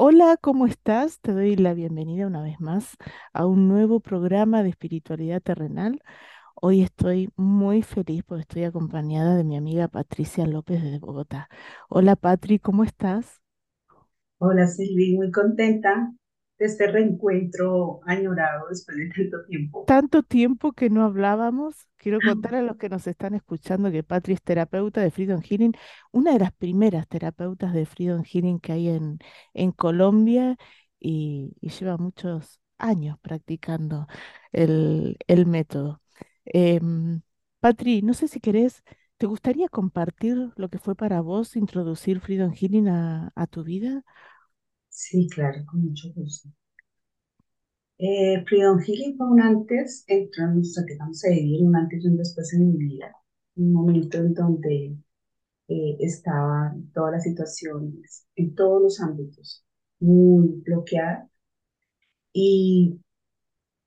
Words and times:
Hola, 0.00 0.36
¿cómo 0.40 0.66
estás? 0.66 1.20
Te 1.20 1.32
doy 1.32 1.56
la 1.56 1.74
bienvenida 1.74 2.26
una 2.26 2.40
vez 2.42 2.60
más 2.60 2.96
a 3.32 3.46
un 3.46 3.66
nuevo 3.68 3.98
programa 4.00 4.62
de 4.62 4.68
espiritualidad 4.70 5.42
terrenal. 5.42 6.00
Hoy 6.54 6.82
estoy 6.82 7.30
muy 7.36 7.82
feliz 7.82 8.22
porque 8.24 8.42
estoy 8.42 8.64
acompañada 8.64 9.36
de 9.36 9.44
mi 9.44 9.56
amiga 9.56 9.88
Patricia 9.88 10.46
López 10.46 10.82
de 10.82 10.98
Bogotá. 11.00 11.48
Hola 11.88 12.16
Patri, 12.16 12.58
¿cómo 12.60 12.84
estás? 12.84 13.42
Hola 14.38 14.66
Silvi, 14.66 15.14
muy 15.16 15.30
contenta 15.30 16.12
de 16.58 16.66
este 16.66 16.88
reencuentro 16.88 18.00
añorado 18.04 18.68
después 18.68 18.96
de 18.96 19.10
tanto 19.10 19.44
tiempo. 19.44 19.84
Tanto 19.86 20.22
tiempo 20.22 20.72
que 20.72 20.90
no 20.90 21.04
hablábamos. 21.04 21.86
Quiero 21.96 22.18
contar 22.20 22.56
a 22.56 22.62
los 22.62 22.76
que 22.76 22.88
nos 22.88 23.06
están 23.06 23.34
escuchando 23.34 23.90
que 23.90 24.02
Patri 24.02 24.34
es 24.34 24.42
terapeuta 24.42 25.00
de 25.00 25.10
Freedom 25.10 25.40
Healing, 25.40 25.72
una 26.12 26.32
de 26.32 26.40
las 26.40 26.52
primeras 26.52 27.06
terapeutas 27.08 27.72
de 27.72 27.86
Freedom 27.86 28.22
Healing 28.24 28.60
que 28.60 28.72
hay 28.72 28.88
en, 28.88 29.18
en 29.54 29.72
Colombia 29.72 30.56
y, 30.98 31.54
lleva 31.60 31.96
muchos 31.96 32.60
años 32.78 33.18
practicando 33.20 34.06
el, 34.52 35.16
el 35.26 35.46
método. 35.46 36.02
Em, 36.44 37.20
Patri, 37.60 38.02
no 38.02 38.14
sé 38.14 38.28
si 38.28 38.40
querés, 38.40 38.82
¿te 39.16 39.26
gustaría 39.26 39.68
compartir 39.68 40.52
lo 40.56 40.68
que 40.68 40.78
fue 40.78 40.94
para 40.94 41.20
vos 41.20 41.56
introducir 41.56 42.20
Freedom 42.20 42.52
Healing 42.52 42.88
a, 42.88 43.32
a 43.34 43.46
tu 43.46 43.64
vida? 43.64 44.04
Sí, 45.02 45.26
claro, 45.30 45.64
con 45.64 45.82
mucho 45.86 46.12
gusto. 46.14 46.50
Eh, 47.98 48.44
Freedom 48.46 48.78
Healing 48.80 49.16
fue 49.16 49.28
un 49.28 49.40
antes, 49.40 50.04
entramos, 50.06 50.74
que 50.86 50.96
vamos 50.96 51.24
a 51.24 51.30
vivir 51.30 51.62
un 51.64 51.74
antes 51.76 52.04
y 52.04 52.08
un 52.08 52.16
después 52.16 52.52
en 52.54 52.68
mi 52.72 52.76
vida. 52.78 53.12
Un 53.56 53.72
momento 53.72 54.18
en 54.18 54.34
donde 54.34 54.96
eh, 55.68 55.96
estaba 56.00 56.74
todas 56.94 57.12
las 57.14 57.24
situaciones, 57.24 58.26
en 58.36 58.54
todos 58.56 58.82
los 58.82 59.00
ámbitos, 59.00 59.64
muy 60.00 60.48
bloqueada 60.66 61.28
y 62.32 63.00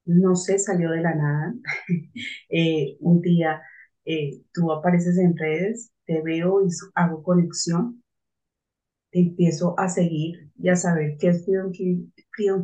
no 0.05 0.35
sé, 0.35 0.59
salió 0.59 0.91
de 0.91 1.01
la 1.01 1.15
nada. 1.15 1.55
Eh, 2.49 2.97
un 3.01 3.21
día 3.21 3.61
eh, 4.05 4.41
tú 4.53 4.71
apareces 4.73 5.17
en 5.17 5.37
redes, 5.37 5.91
te 6.05 6.21
veo 6.21 6.65
y 6.65 6.69
hago 6.95 7.23
conexión 7.23 8.00
empiezo 9.11 9.75
a 9.79 9.89
seguir 9.89 10.51
y 10.57 10.69
a 10.69 10.75
saber 10.75 11.17
qué 11.19 11.29
es 11.29 11.45
Freedom 11.45 11.71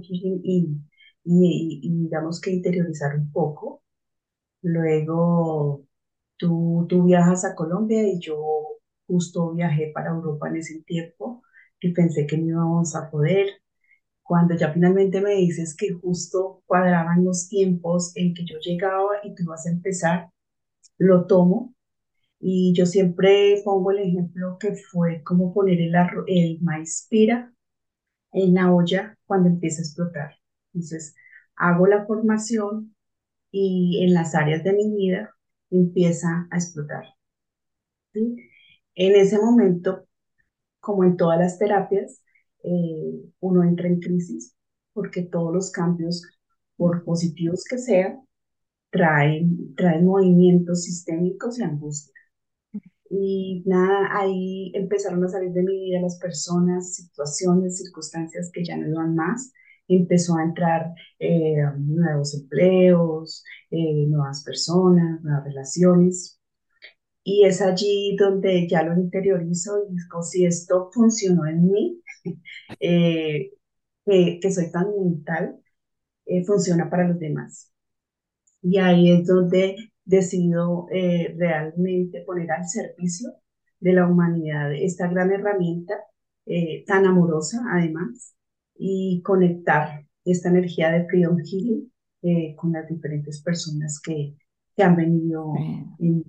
Healing, 0.01 0.89
y, 1.23 1.79
y, 1.83 1.89
digamos 2.03 2.39
que 2.41 2.51
interiorizar 2.51 3.15
un 3.17 3.31
poco. 3.31 3.83
Luego 4.61 5.85
tú, 6.37 6.85
tú 6.89 7.05
viajas 7.05 7.45
a 7.45 7.55
Colombia 7.55 8.07
y 8.07 8.19
yo 8.19 8.79
justo 9.07 9.53
viajé 9.53 9.91
para 9.93 10.11
Europa 10.11 10.49
en 10.49 10.57
ese 10.57 10.81
tiempo 10.83 11.43
y 11.81 11.93
pensé 11.93 12.27
que 12.27 12.37
no 12.37 12.47
íbamos 12.47 12.95
a 12.95 13.09
poder. 13.11 13.47
Cuando 14.23 14.55
ya 14.55 14.73
finalmente 14.73 15.21
me 15.21 15.31
dices 15.35 15.75
que 15.75 15.93
justo 15.93 16.63
cuadraban 16.67 17.25
los 17.25 17.49
tiempos 17.49 18.11
en 18.15 18.33
que 18.33 18.45
yo 18.45 18.57
llegaba 18.59 19.11
y 19.23 19.35
tú 19.35 19.43
ibas 19.43 19.65
a 19.67 19.71
empezar, 19.71 20.31
lo 20.99 21.27
tomo 21.27 21.75
y 22.39 22.73
yo 22.75 22.85
siempre 22.85 23.61
pongo 23.65 23.91
el 23.91 23.99
ejemplo 23.99 24.57
que 24.59 24.75
fue 24.75 25.23
como 25.23 25.53
poner 25.53 25.79
el, 25.81 25.93
el 26.27 26.59
maíz 26.61 27.07
pira 27.09 27.53
en 28.33 28.53
la 28.55 28.73
olla 28.73 29.17
cuando 29.25 29.49
empieza 29.49 29.81
a 29.81 29.85
explotar. 29.85 30.35
Entonces, 30.73 31.15
hago 31.55 31.87
la 31.87 32.05
formación 32.05 32.95
y 33.51 34.03
en 34.05 34.13
las 34.13 34.35
áreas 34.35 34.63
de 34.63 34.73
mi 34.73 34.95
vida 34.95 35.35
empieza 35.71 36.47
a 36.51 36.57
explotar. 36.57 37.05
En 38.13 39.15
ese 39.15 39.37
momento, 39.39 40.07
como 40.79 41.03
en 41.05 41.17
todas 41.17 41.39
las 41.39 41.59
terapias, 41.59 42.21
eh, 42.63 43.23
uno 43.41 43.63
entra 43.63 43.87
en 43.87 43.99
crisis 44.01 44.55
porque 44.93 45.23
todos 45.23 45.53
los 45.53 45.71
cambios, 45.71 46.23
por 46.77 47.03
positivos 47.05 47.63
que 47.69 47.77
sean, 47.79 48.21
traen, 48.91 49.75
traen 49.75 50.05
movimientos 50.05 50.83
sistémicos 50.83 51.59
y 51.59 51.63
angustia. 51.63 52.16
Y 53.09 53.63
nada, 53.65 54.09
ahí 54.11 54.71
empezaron 54.75 55.23
a 55.23 55.29
salir 55.29 55.51
de 55.51 55.63
mi 55.63 55.79
vida 55.85 56.01
las 56.01 56.19
personas, 56.19 56.95
situaciones, 56.95 57.77
circunstancias 57.77 58.51
que 58.53 58.63
ya 58.65 58.77
no 58.77 58.87
iban 58.87 59.15
más. 59.15 59.53
Empezó 59.87 60.35
a 60.37 60.43
entrar 60.43 60.93
eh, 61.19 61.55
nuevos 61.77 62.33
empleos, 62.35 63.43
eh, 63.71 64.05
nuevas 64.07 64.43
personas, 64.43 65.21
nuevas 65.23 65.45
relaciones. 65.45 66.39
Y 67.23 67.45
es 67.45 67.61
allí 67.61 68.15
donde 68.17 68.67
ya 68.69 68.83
lo 68.83 68.93
interiorizo 68.99 69.83
y 69.89 69.95
digo, 69.95 70.23
si 70.23 70.45
esto 70.45 70.89
funcionó 70.93 71.45
en 71.47 71.71
mí, 71.71 72.01
eh, 72.79 73.51
que, 74.05 74.51
soy 74.51 74.71
tan 74.71 74.87
mental, 74.97 75.59
funciona 76.45 76.89
para 76.89 77.07
los 77.07 77.19
demás. 77.19 77.71
Y 78.61 78.77
ahí 78.79 79.11
es 79.11 79.27
donde 79.27 79.75
decido 80.07 80.87
eh, 80.91 81.35
realmente 81.37 82.23
poner 82.25 82.51
al 82.51 82.67
servicio 82.67 83.29
de 83.79 83.93
la 83.93 84.07
humanidad 84.07 84.73
esta 84.73 85.07
gran 85.07 85.31
herramienta 85.31 85.95
eh, 86.47 86.83
tan 86.87 87.05
amorosa 87.05 87.61
además 87.71 88.35
y 88.75 89.21
conectar 89.23 90.05
esta 90.25 90.49
energía 90.49 90.91
de 90.91 91.05
Freedom 91.07 91.37
Healing 91.39 91.91
eh, 92.23 92.55
con 92.55 92.71
las 92.73 92.87
diferentes 92.89 93.41
personas 93.43 94.01
que, 94.01 94.35
que 94.75 94.83
han 94.83 94.95
venido 94.95 95.53
en 95.99 96.23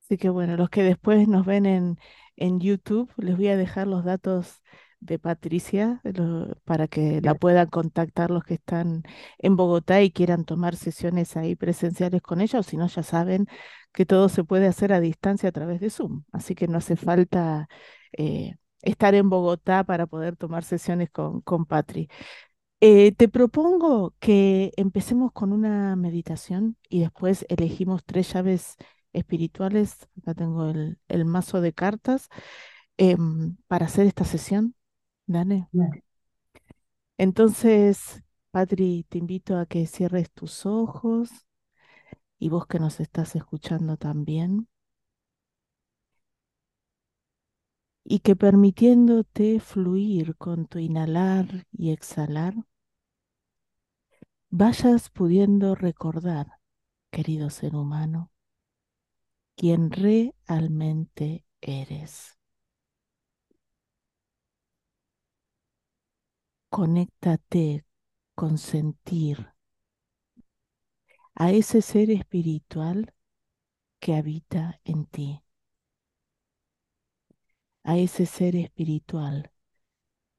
Sí, 0.00 0.16
que 0.16 0.30
bueno, 0.30 0.56
los 0.56 0.70
que 0.70 0.82
después 0.82 1.28
nos 1.28 1.44
ven 1.46 1.66
en, 1.66 1.98
en 2.36 2.60
YouTube, 2.60 3.12
les 3.18 3.36
voy 3.36 3.48
a 3.48 3.56
dejar 3.56 3.86
los 3.86 4.04
datos 4.04 4.62
de 5.00 5.18
Patricia 5.18 6.02
para 6.64 6.88
que 6.88 7.20
la 7.22 7.34
puedan 7.34 7.68
contactar 7.68 8.30
los 8.30 8.44
que 8.44 8.54
están 8.54 9.02
en 9.38 9.56
Bogotá 9.56 10.02
y 10.02 10.10
quieran 10.10 10.44
tomar 10.44 10.76
sesiones 10.76 11.36
ahí 11.36 11.56
presenciales 11.56 12.22
con 12.22 12.40
ella, 12.40 12.60
o 12.60 12.62
si 12.62 12.76
no, 12.76 12.86
ya 12.88 13.02
saben 13.02 13.46
que 13.92 14.06
todo 14.06 14.28
se 14.28 14.44
puede 14.44 14.66
hacer 14.66 14.92
a 14.92 15.00
distancia 15.00 15.48
a 15.48 15.52
través 15.52 15.80
de 15.80 15.90
Zoom, 15.90 16.24
así 16.32 16.54
que 16.54 16.68
no 16.68 16.78
hace 16.78 16.96
falta 16.96 17.68
eh, 18.12 18.56
estar 18.82 19.14
en 19.14 19.30
Bogotá 19.30 19.84
para 19.84 20.06
poder 20.06 20.36
tomar 20.36 20.64
sesiones 20.64 21.10
con, 21.10 21.40
con 21.42 21.66
Patri. 21.66 22.08
Eh, 22.80 23.12
te 23.12 23.28
propongo 23.28 24.14
que 24.20 24.72
empecemos 24.76 25.32
con 25.32 25.52
una 25.52 25.96
meditación 25.96 26.76
y 26.88 27.00
después 27.00 27.44
elegimos 27.48 28.04
tres 28.04 28.32
llaves 28.32 28.76
espirituales. 29.12 30.08
Acá 30.22 30.34
tengo 30.34 30.70
el, 30.70 30.98
el 31.08 31.24
mazo 31.24 31.60
de 31.60 31.72
cartas 31.72 32.28
em, 32.98 33.56
para 33.68 33.86
hacer 33.86 34.06
esta 34.06 34.24
sesión. 34.24 34.74
Dale. 35.28 35.68
Entonces, 37.16 38.22
Patri, 38.50 39.04
te 39.08 39.18
invito 39.18 39.56
a 39.58 39.66
que 39.66 39.86
cierres 39.86 40.30
tus 40.32 40.66
ojos 40.66 41.30
y 42.40 42.48
vos 42.48 42.66
que 42.66 42.80
nos 42.80 42.98
estás 43.00 43.36
escuchando 43.36 43.96
también. 43.96 44.68
Y 48.02 48.18
que 48.20 48.34
permitiéndote 48.34 49.60
fluir 49.60 50.34
con 50.36 50.66
tu 50.66 50.80
inhalar 50.80 51.64
y 51.70 51.92
exhalar, 51.92 52.54
vayas 54.50 55.08
pudiendo 55.08 55.74
recordar, 55.74 56.48
querido 57.10 57.50
ser 57.50 57.76
humano, 57.76 58.32
quién 59.56 59.90
realmente 59.90 61.44
eres. 61.60 62.37
Conéctate 66.70 67.84
con 68.34 68.58
sentir 68.58 69.52
a 71.34 71.50
ese 71.50 71.82
ser 71.82 72.10
espiritual 72.10 73.14
que 74.00 74.14
habita 74.14 74.80
en 74.84 75.06
ti, 75.06 75.42
a 77.82 77.96
ese 77.96 78.26
ser 78.26 78.54
espiritual 78.56 79.50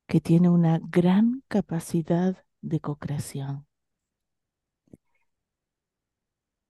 que 0.08 0.22
tiene 0.22 0.50
una 0.50 0.80
gran 0.82 1.44
capacidad 1.50 2.46
de 2.62 2.80
co-creación. 2.80 3.68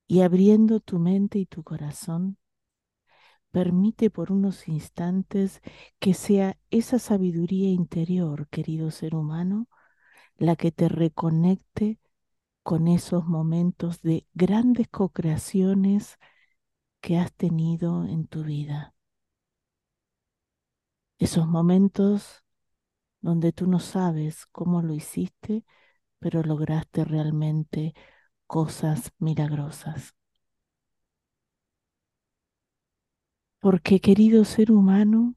Y 0.07 0.21
abriendo 0.21 0.79
tu 0.79 0.97
mente 0.97 1.38
y 1.38 1.45
tu 1.45 1.63
corazón, 1.63 2.38
Permite 3.51 4.10
por 4.10 4.31
unos 4.31 4.68
instantes 4.68 5.62
que 6.00 6.13
sea 6.16 6.57
esa 6.72 7.00
sabiduría 7.00 7.69
interior, 7.69 8.48
querido 8.50 8.92
ser 8.92 9.16
humano, 9.16 9.68
la 10.38 10.56
que 10.57 10.72
te 10.72 10.90
reconecte 10.90 12.00
con 12.63 12.88
esos 12.90 13.25
momentos 13.28 14.01
de 14.04 14.28
grandes 14.34 14.88
co-creaciones 14.90 16.18
que 17.01 17.18
has 17.19 17.34
tenido 17.34 18.06
en 18.06 18.28
tu 18.28 18.44
vida. 18.44 18.96
Esos 21.19 21.48
momentos 21.48 22.44
donde 23.22 23.51
tú 23.54 23.68
no 23.68 23.80
sabes 23.80 24.46
cómo 24.48 24.81
lo 24.84 24.94
hiciste, 24.96 25.66
pero 26.19 26.44
lograste 26.44 27.06
realmente 27.06 27.94
cosas 28.48 29.13
milagrosas. 29.19 30.16
Porque 33.61 34.01
querido 34.01 34.44
ser 34.44 34.69
humano, 34.69 35.35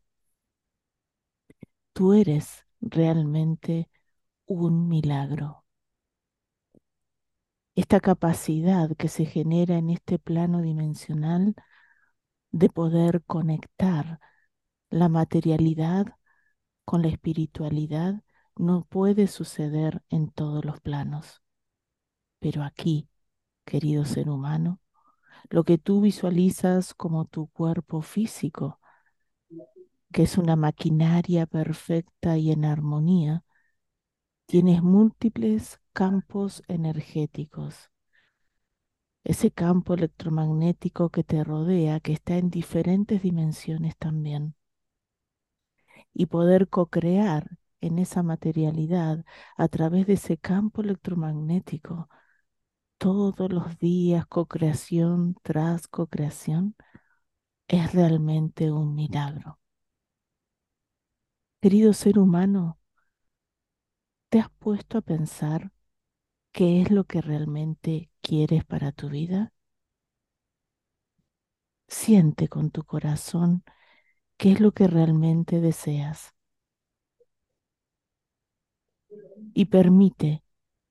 tú 1.95 2.13
eres 2.13 2.67
realmente 2.83 3.89
un 4.47 4.89
milagro. 4.89 5.65
Esta 7.75 8.01
capacidad 8.01 8.97
que 8.97 9.09
se 9.09 9.25
genera 9.27 9.77
en 9.79 9.91
este 9.91 10.19
plano 10.19 10.63
dimensional 10.63 11.55
de 12.53 12.69
poder 12.71 13.23
conectar 13.25 14.21
la 14.91 15.09
materialidad 15.11 16.07
con 16.87 17.03
la 17.03 17.09
espiritualidad 17.09 18.23
no 18.57 18.85
puede 18.87 19.29
suceder 19.29 20.03
en 20.11 20.31
todos 20.31 20.65
los 20.65 20.81
planos. 20.81 21.43
Pero 22.41 22.65
aquí, 22.65 23.09
querido 23.67 24.05
ser 24.07 24.31
humano, 24.31 24.81
lo 25.51 25.65
que 25.65 25.79
tú 25.79 26.01
visualizas 26.01 26.95
como 26.95 27.25
tu 27.27 27.49
cuerpo 27.49 28.03
físico, 28.03 28.81
que 30.13 30.23
es 30.23 30.39
una 30.39 30.55
maquinaria 30.57 31.47
perfecta 31.47 32.37
y 32.39 32.53
en 32.53 32.65
armonía, 32.65 33.45
tienes 34.47 34.85
múltiples 34.85 35.81
campos 35.93 36.63
energéticos. 36.69 37.91
Ese 39.25 39.51
campo 39.51 39.95
electromagnético 39.95 41.11
que 41.11 41.25
te 41.25 41.43
rodea, 41.43 41.99
que 41.99 42.13
está 42.13 42.37
en 42.37 42.51
diferentes 42.51 43.21
dimensiones 43.21 43.97
también. 43.97 44.55
Y 46.15 46.27
poder 46.27 46.69
co-crear 46.69 47.59
en 47.81 47.99
esa 47.99 48.23
materialidad 48.23 49.25
a 49.57 49.69
través 49.69 50.07
de 50.07 50.15
ese 50.15 50.39
campo 50.39 50.83
electromagnético 50.83 52.09
todos 53.03 53.53
los 53.53 53.81
días, 53.81 54.27
co-creación 54.29 55.35
tras 55.43 55.89
co-creación, 55.89 56.77
es 57.67 57.93
realmente 57.93 58.71
un 58.71 58.95
milagro. 58.95 59.59
Querido 61.61 61.93
ser 61.95 62.21
humano, 62.21 62.79
¿te 64.29 64.39
has 64.39 64.51
puesto 64.51 64.99
a 64.99 65.01
pensar 65.01 65.73
qué 66.53 66.81
es 66.83 66.93
lo 66.93 67.03
que 67.05 67.21
realmente 67.21 68.09
quieres 68.21 68.65
para 68.65 68.93
tu 68.93 69.09
vida? 69.09 69.53
Siente 71.89 72.47
con 72.47 72.71
tu 72.71 72.85
corazón 72.85 73.65
qué 74.37 74.53
es 74.53 74.61
lo 74.61 74.71
que 74.71 74.87
realmente 74.87 75.61
deseas 75.61 76.35
y 79.55 79.65
permite 79.67 80.45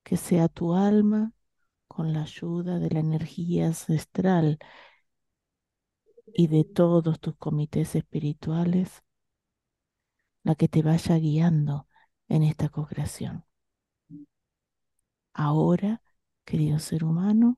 que 0.04 0.18
sea 0.18 0.50
tu 0.50 0.74
alma 0.76 1.34
con 2.02 2.14
la 2.14 2.24
ayuda 2.24 2.80
de 2.80 2.90
la 2.90 3.00
energía 3.00 3.68
ancestral 3.68 4.58
y 6.34 6.48
de 6.48 6.64
todos 6.64 7.20
tus 7.20 7.36
comités 7.36 7.96
espirituales 7.96 9.04
la 10.44 10.54
que 10.56 10.68
te 10.68 10.84
vaya 10.84 11.18
guiando 11.18 11.88
en 12.28 12.44
esta 12.44 12.70
co-creación. 12.70 13.46
Ahora, 15.34 16.02
querido 16.46 16.80
ser 16.80 17.04
humano, 17.04 17.58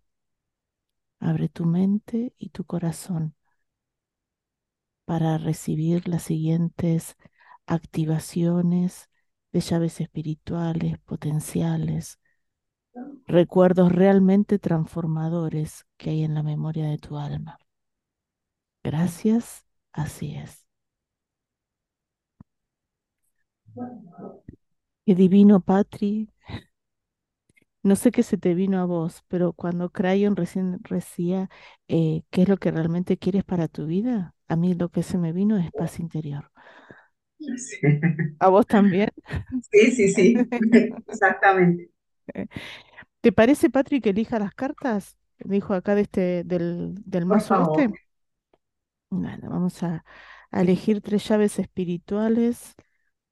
abre 1.20 1.50
tu 1.50 1.66
mente 1.66 2.36
y 2.38 2.50
tu 2.50 2.66
corazón 2.66 3.36
para 5.06 5.38
recibir 5.38 6.08
las 6.08 6.24
siguientes 6.24 7.16
activaciones 7.66 9.10
de 9.52 9.62
llaves 9.62 10.02
espirituales, 10.02 11.00
potenciales, 11.00 12.20
recuerdos 13.28 13.92
realmente 13.92 14.60
transformadores 14.60 15.86
que 15.98 16.12
hay 16.12 16.24
en 16.24 16.34
la 16.36 16.44
memoria 16.44 16.88
de 16.90 16.98
tu 17.00 17.18
alma. 17.18 17.60
Gracias, 18.84 19.66
así 19.92 20.36
es. 20.38 20.66
Qué 25.06 25.16
divino, 25.16 25.60
Patri. 25.62 26.28
No 27.84 27.96
sé 27.96 28.12
qué 28.12 28.24
se 28.24 28.38
te 28.38 28.54
vino 28.54 28.80
a 28.82 28.86
vos, 28.86 29.24
pero 29.28 29.54
cuando 29.54 29.90
Crayon 29.92 30.36
recién 30.36 30.80
decía 30.90 31.50
eh, 31.88 32.24
qué 32.30 32.44
es 32.44 32.50
lo 32.50 32.58
que 32.58 32.72
realmente 32.72 33.18
quieres 33.18 33.44
para 33.44 33.68
tu 33.68 33.86
vida, 33.86 34.36
a 34.48 34.56
mí 34.56 34.74
lo 34.74 34.90
que 34.90 35.04
se 35.04 35.18
me 35.18 35.34
vino 35.34 35.58
es 35.58 35.72
paz 35.74 36.00
interior. 36.00 36.52
Sí, 37.58 37.78
¿A 38.40 38.50
vos 38.50 38.68
también? 38.68 39.10
sí, 39.72 39.92
sí, 39.92 40.10
sí, 40.14 40.48
exactamente. 41.08 41.90
¿Te 43.22 43.32
parece, 43.32 43.70
Patri, 43.70 44.02
que 44.02 44.10
elija 44.12 44.40
las 44.40 44.54
cartas? 44.54 45.18
Dijo 45.40 45.74
acá 45.74 45.96
de 45.96 46.02
este, 46.02 46.44
del, 46.44 46.96
del 47.06 47.26
Por 47.28 47.38
mazo 47.38 47.56
este. 47.62 47.90
Bueno, 49.10 49.50
vamos 49.50 49.84
a, 49.84 50.04
a 50.52 50.62
elegir 50.62 51.02
tres 51.02 51.28
llaves 51.28 51.60
espirituales 51.60 52.74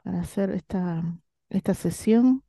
para 0.03 0.21
hacer 0.21 0.51
esta, 0.51 1.03
esta 1.49 1.73
sesión. 1.75 2.43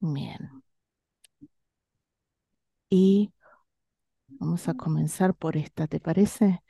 Bien. 0.00 0.62
Y 2.90 3.30
vamos 4.28 4.68
a 4.68 4.74
comenzar 4.74 5.34
por 5.34 5.56
esta, 5.56 5.86
¿te 5.88 6.00
parece? 6.00 6.62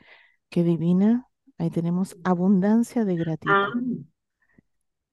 Qué 0.50 0.62
divina. 0.64 1.25
Ahí 1.58 1.70
tenemos 1.70 2.16
abundancia 2.24 3.04
de 3.04 3.16
Ah, 3.46 3.70
gratitud. 3.70 4.04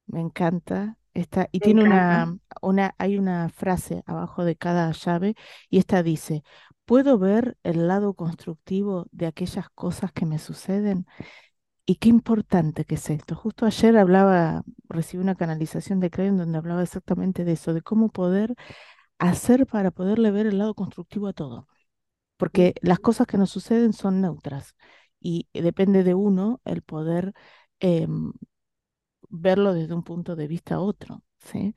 Me 0.07 0.19
encanta. 0.22 0.98
Esta, 1.13 1.48
y 1.51 1.60
me 1.60 1.66
tiene 1.66 1.84
encanta. 1.86 1.86
una, 1.86 2.38
una, 2.62 2.95
hay 2.98 3.18
una 3.19 3.50
frase 3.50 4.01
abajo 4.08 4.44
de 4.46 4.56
cada 4.56 4.91
llave 4.94 5.36
y 5.70 5.77
esta 5.77 6.01
dice, 6.01 6.44
¿puedo 6.86 7.20
ver 7.20 7.56
el 7.63 7.88
lado 7.88 8.15
constructivo 8.15 9.06
de 9.12 9.27
aquellas 9.27 9.70
cosas 9.70 10.12
que 10.12 10.25
me 10.25 10.39
suceden? 10.39 11.06
Y 11.86 11.96
qué 11.98 12.10
importante 12.10 12.86
que 12.86 12.96
es 12.96 13.10
esto. 13.10 13.36
Justo 13.36 13.65
ayer 13.65 13.98
hablaba, 13.98 14.63
recibí 14.89 15.22
una 15.24 15.36
canalización 15.36 16.00
de 16.00 16.10
Crayon 16.12 16.38
donde 16.38 16.58
hablaba 16.60 16.84
exactamente 16.84 17.46
de 17.46 17.53
eso, 17.53 17.74
de 17.74 17.82
cómo 17.84 18.10
poder 18.10 18.56
hacer 19.20 19.67
para 19.67 19.91
poderle 19.91 20.32
ver 20.32 20.48
el 20.48 20.60
lado 20.60 20.75
constructivo 20.75 21.27
a 21.27 21.34
todo. 21.34 21.67
Porque 22.38 22.75
las 22.82 23.00
cosas 23.00 23.27
que 23.27 23.38
nos 23.38 23.51
suceden 23.51 23.94
son 23.94 24.22
neutras 24.22 24.75
y 25.24 25.48
depende 25.53 26.03
de 26.03 26.13
uno 26.15 26.62
el 26.65 26.84
poder 26.84 27.34
em, 27.80 28.34
verlo 29.30 29.74
desde 29.74 29.94
un 29.96 30.03
punto 30.03 30.36
de 30.36 30.48
vista 30.48 30.75
a 30.75 30.80
otro, 30.82 31.24
¿sí? 31.39 31.74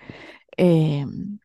Em, 0.56 1.38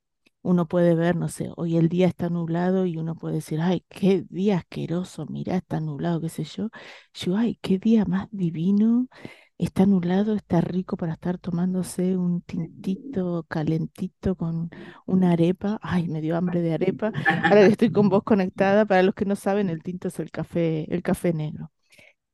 uno 0.43 0.67
puede 0.67 0.95
ver, 0.95 1.15
no 1.15 1.29
sé, 1.29 1.51
hoy 1.57 1.77
el 1.77 1.89
día 1.89 2.07
está 2.07 2.29
nublado 2.29 2.85
y 2.85 2.97
uno 2.97 3.15
puede 3.15 3.35
decir, 3.35 3.61
ay, 3.61 3.85
qué 3.89 4.25
día 4.29 4.57
asqueroso, 4.57 5.25
mirá, 5.27 5.57
está 5.57 5.79
nublado, 5.79 6.21
qué 6.21 6.29
sé 6.29 6.43
yo. 6.45 6.69
Yo, 7.13 7.37
ay, 7.37 7.59
qué 7.61 7.77
día 7.79 8.05
más 8.05 8.27
divino, 8.31 9.07
está 9.57 9.85
nublado, 9.85 10.35
está 10.35 10.61
rico 10.61 10.97
para 10.97 11.13
estar 11.13 11.37
tomándose 11.37 12.17
un 12.17 12.41
tintito 12.41 13.45
calentito 13.47 14.35
con 14.35 14.69
una 15.05 15.31
arepa. 15.33 15.79
Ay, 15.81 16.07
me 16.07 16.21
dio 16.21 16.35
hambre 16.37 16.61
de 16.61 16.73
arepa. 16.73 17.11
Ahora 17.43 17.61
que 17.61 17.67
estoy 17.67 17.91
con 17.91 18.09
vos 18.09 18.23
conectada, 18.25 18.85
para 18.85 19.03
los 19.03 19.13
que 19.15 19.25
no 19.25 19.35
saben, 19.35 19.69
el 19.69 19.83
tinto 19.83 20.07
es 20.07 20.19
el 20.19 20.31
café, 20.31 20.91
el 20.93 21.03
café 21.03 21.33
negro. 21.33 21.71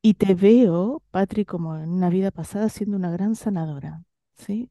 Y 0.02 0.14
te 0.16 0.36
veo, 0.36 1.04
Patri, 1.12 1.46
como 1.46 1.76
en 1.78 1.90
una 1.90 2.10
vida 2.10 2.32
pasada, 2.32 2.70
siendo 2.70 2.98
una 2.98 3.12
gran 3.12 3.36
sanadora, 3.36 4.04
¿sí? 4.36 4.70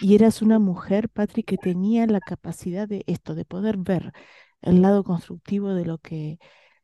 Y 0.00 0.14
eras 0.16 0.42
una 0.42 0.58
mujer, 0.58 1.08
Patri, 1.10 1.44
que 1.44 1.58
tenía 1.58 2.06
la 2.06 2.20
capacidad 2.20 2.88
de 2.88 3.04
esto, 3.06 3.34
de 3.34 3.44
poder 3.46 3.78
ver 3.78 4.12
el 4.62 4.82
lado 4.82 5.04
constructivo 5.04 5.74
de 5.74 5.86
lo 5.86 5.98
que, 5.98 6.38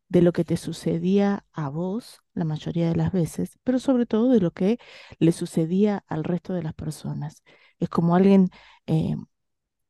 de 0.09 0.23
lo 0.23 0.33
que 0.33 0.45
te 0.45 0.57
sucedía 0.59 1.47
a 1.52 1.71
vos 1.71 2.21
la 2.35 2.45
mayoría 2.45 2.88
de 2.90 2.97
las 2.97 3.12
veces, 3.12 3.59
pero 3.64 3.78
sobre 3.81 4.07
todo 4.07 4.31
de 4.31 4.40
lo 4.40 4.52
que 4.52 4.78
le 5.21 5.33
sucedía 5.33 6.05
al 6.09 6.25
resto 6.25 6.55
de 6.55 6.62
las 6.64 6.75
personas. 6.75 7.43
Es 7.81 7.88
como 7.90 8.16
alguien 8.16 8.50
eh, 8.87 9.16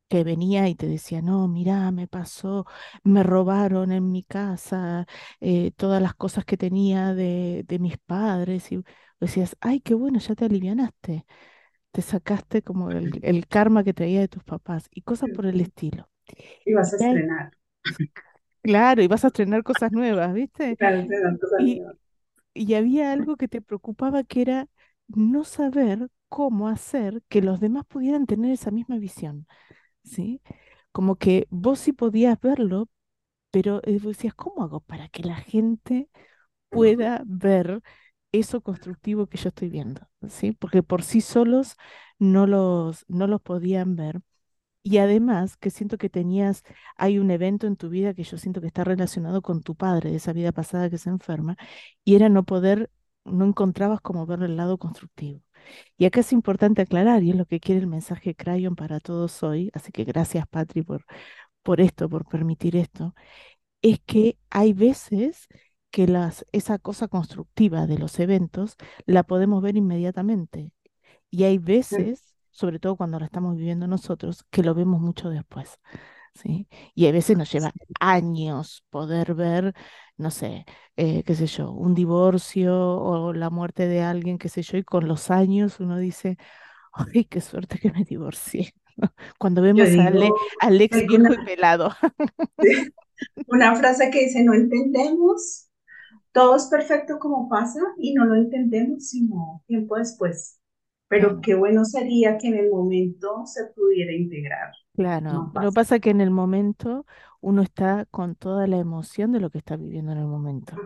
que 0.08 0.24
venía 0.24 0.68
y 0.68 0.74
te 0.74 0.86
decía, 0.86 1.22
no, 1.22 1.48
mira, 1.48 1.90
me 1.92 2.06
pasó, 2.08 2.66
me 3.04 3.22
robaron 3.22 3.92
en 3.92 4.10
mi 4.12 4.22
casa 4.24 5.06
eh, 5.40 5.72
todas 5.76 6.02
las 6.02 6.14
cosas 6.14 6.44
que 6.44 6.56
tenía 6.56 7.14
de, 7.14 7.64
de 7.66 7.78
mis 7.78 7.98
padres. 7.98 8.70
Y 8.72 8.82
decías, 9.20 9.56
ay, 9.60 9.80
qué 9.80 9.94
bueno, 9.94 10.18
ya 10.20 10.34
te 10.34 10.44
alivianaste 10.46 11.26
te 11.92 12.02
sacaste 12.02 12.62
como 12.62 12.90
el, 12.90 13.18
el 13.22 13.46
karma 13.48 13.84
que 13.84 13.94
traía 13.94 14.20
de 14.20 14.28
tus 14.28 14.44
papás 14.44 14.88
y 14.92 15.02
cosas 15.02 15.30
por 15.30 15.46
el 15.46 15.60
estilo. 15.60 16.10
Y 16.66 16.74
vas 16.74 16.92
a 16.92 16.96
estrenar. 16.96 17.50
claro, 18.62 19.02
y 19.02 19.08
vas 19.08 19.24
a 19.24 19.28
estrenar 19.28 19.62
cosas 19.62 19.92
nuevas, 19.92 20.32
¿viste? 20.34 20.78
Claro, 20.78 21.04
las 21.08 21.38
cosas 21.38 21.60
Y, 21.60 21.76
nuevas. 21.76 21.96
y 22.54 22.74
había 22.74 23.12
algo 23.12 23.36
que 23.36 23.48
te 23.48 23.62
preocupaba 23.62 24.24
que 24.24 24.42
era 24.42 24.68
no 25.08 25.44
saber 25.44 26.08
cómo 26.28 26.68
hacer 26.68 27.22
que 27.28 27.42
los 27.42 27.60
demás 27.60 27.84
pudieran 27.86 28.26
tener 28.26 28.52
esa 28.52 28.70
misma 28.72 28.98
visión, 28.98 29.46
¿sí? 30.06 30.42
Como 30.92 31.16
que 31.16 31.48
vos 31.50 31.80
sí 31.80 31.92
podías 31.94 32.40
verlo, 32.40 32.88
pero 33.50 33.80
eh, 33.84 33.94
vos 34.00 34.16
decías, 34.16 34.34
¿cómo 34.34 34.64
hago 34.64 34.80
para 34.80 35.08
que 35.08 35.22
la 35.24 35.36
gente 35.36 36.10
pueda 36.70 37.22
ver 37.26 37.82
eso 38.32 38.60
constructivo 38.62 39.26
que 39.28 39.38
yo 39.38 39.50
estoy 39.50 39.70
viendo? 39.70 40.08
¿Sí? 40.28 40.52
Porque 40.52 40.82
por 40.82 41.02
sí 41.04 41.20
solos 41.20 41.76
no 42.18 42.46
los, 42.46 43.04
no 43.08 43.26
los 43.26 43.40
podían 43.42 43.96
ver. 43.96 44.22
Y 44.82 44.98
además 44.98 45.56
que 45.56 45.70
siento 45.70 45.98
que 45.98 46.10
tenías, 46.10 46.62
hay 46.96 47.18
un 47.18 47.30
evento 47.32 47.66
en 47.66 47.76
tu 47.76 47.88
vida 47.90 48.14
que 48.14 48.24
yo 48.24 48.38
siento 48.38 48.60
que 48.60 48.68
está 48.68 48.84
relacionado 48.84 49.42
con 49.42 49.62
tu 49.62 49.74
padre, 49.76 50.10
de 50.10 50.16
esa 50.16 50.32
vida 50.32 50.52
pasada 50.52 50.90
que 50.90 50.98
se 50.98 51.10
enferma, 51.10 51.56
y 52.04 52.16
era 52.16 52.28
no 52.28 52.44
poder, 52.44 52.90
no 53.24 53.46
encontrabas 53.46 54.00
cómo 54.00 54.26
ver 54.26 54.42
el 54.44 54.56
lado 54.56 54.78
constructivo. 54.78 55.42
Y 55.96 56.06
acá 56.06 56.20
es 56.20 56.32
importante 56.32 56.82
aclarar, 56.82 57.22
y 57.22 57.30
es 57.30 57.36
lo 57.36 57.46
que 57.46 57.60
quiere 57.60 57.80
el 57.80 57.86
mensaje 57.86 58.34
Crayon 58.34 58.76
para 58.76 59.00
todos 59.00 59.42
hoy, 59.42 59.70
así 59.74 59.92
que 59.92 60.04
gracias 60.04 60.46
Patri 60.48 60.82
por, 60.82 61.04
por 61.62 61.80
esto, 61.80 62.08
por 62.08 62.26
permitir 62.26 62.76
esto, 62.76 63.14
es 63.82 64.00
que 64.06 64.38
hay 64.50 64.72
veces 64.72 65.48
que 65.90 66.06
las, 66.06 66.46
esa 66.52 66.78
cosa 66.78 67.08
constructiva 67.08 67.86
de 67.86 67.98
los 67.98 68.18
eventos 68.20 68.76
la 69.06 69.22
podemos 69.24 69.62
ver 69.62 69.76
inmediatamente. 69.76 70.72
Y 71.30 71.44
hay 71.44 71.58
veces, 71.58 72.34
sobre 72.50 72.78
todo 72.78 72.96
cuando 72.96 73.18
la 73.18 73.26
estamos 73.26 73.56
viviendo 73.56 73.86
nosotros, 73.86 74.44
que 74.50 74.62
lo 74.62 74.74
vemos 74.74 75.00
mucho 75.00 75.30
después. 75.30 75.78
¿sí? 76.34 76.68
Y 76.94 77.06
a 77.06 77.12
veces 77.12 77.36
nos 77.36 77.50
lleva 77.50 77.72
años 78.00 78.84
poder 78.90 79.34
ver, 79.34 79.74
no 80.18 80.30
sé, 80.30 80.64
eh, 80.96 81.22
qué 81.24 81.34
sé 81.34 81.46
yo, 81.46 81.70
un 81.72 81.94
divorcio 81.94 82.74
o 82.76 83.32
la 83.32 83.50
muerte 83.50 83.86
de 83.88 84.02
alguien, 84.02 84.38
qué 84.38 84.48
sé 84.48 84.62
yo, 84.62 84.78
y 84.78 84.84
con 84.84 85.08
los 85.08 85.30
años 85.30 85.80
uno 85.80 85.98
dice, 85.98 86.38
ay, 86.92 87.24
qué 87.26 87.40
suerte 87.40 87.78
que 87.80 87.92
me 87.92 88.04
divorcié. 88.04 88.74
¿no? 88.96 89.12
Cuando 89.38 89.62
vemos 89.62 89.98
a 89.98 90.06
Ale- 90.08 90.34
al 90.58 90.80
ex 90.80 91.04
tengo 91.04 91.06
viejo 91.06 91.34
y 91.34 91.38
una, 91.38 91.40
pelado. 91.40 91.94
una 93.46 93.74
frase 93.76 94.10
que 94.10 94.24
dice, 94.24 94.42
no 94.44 94.54
entendemos, 94.54 95.68
todo 96.32 96.56
es 96.56 96.66
perfecto 96.66 97.18
como 97.18 97.48
pasa 97.48 97.80
y 97.98 98.14
no 98.14 98.24
lo 98.26 98.36
entendemos 98.36 99.08
sino 99.10 99.62
tiempo 99.66 99.96
después. 99.98 100.60
Pero 101.08 101.40
Claro. 101.40 101.42
qué 101.42 101.54
bueno 101.56 101.84
sería 101.84 102.38
que 102.38 102.48
en 102.48 102.56
el 102.58 102.70
momento 102.70 103.46
se 103.46 103.66
pudiera 103.74 104.12
integrar 104.14 104.72
Claro, 104.94 105.50
más 105.52 105.52
lo 105.54 105.72
que 105.72 105.74
pasa 105.74 105.98
que 106.00 106.08
en 106.10 106.22
el 106.22 106.30
momento 106.30 107.04
uno 107.40 107.62
está 107.62 108.06
con 108.06 108.34
toda 108.36 108.66
la 108.66 108.78
emoción 108.78 109.32
de 109.32 109.40
lo 109.40 109.50
que 109.50 109.58
está 109.58 109.76
viviendo 109.76 110.12
en 110.12 110.18
el 110.18 110.26
momento. 110.26 110.82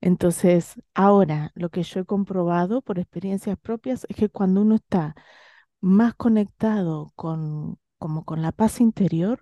Entonces, 0.00 0.74
ahora 0.94 1.52
lo 1.54 1.70
que 1.70 1.82
yo 1.82 2.00
he 2.00 2.04
comprobado 2.04 2.82
por 2.82 2.98
experiencias 2.98 3.58
propias 3.58 4.06
es 4.08 4.16
que 4.16 4.28
cuando 4.28 4.62
uno 4.62 4.76
está 4.76 5.14
más 5.80 6.14
conectado 6.14 7.12
con, 7.16 7.78
como 7.98 8.24
con 8.24 8.42
la 8.42 8.52
paz 8.52 8.80
interior, 8.80 9.40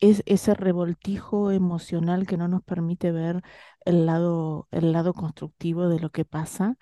es 0.00 0.22
ese 0.26 0.54
revoltijo 0.54 1.50
emocional 1.52 2.26
que 2.26 2.36
no 2.36 2.48
nos 2.48 2.62
permite 2.62 3.12
ver 3.12 3.42
el 3.84 4.06
lado, 4.06 4.68
el 4.70 4.92
lado 4.92 5.14
constructivo 5.14 5.88
de 5.88 6.00
lo 6.00 6.10
que 6.10 6.24
pasa. 6.24 6.76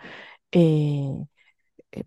eh, 0.52 1.26
eh, 1.92 2.04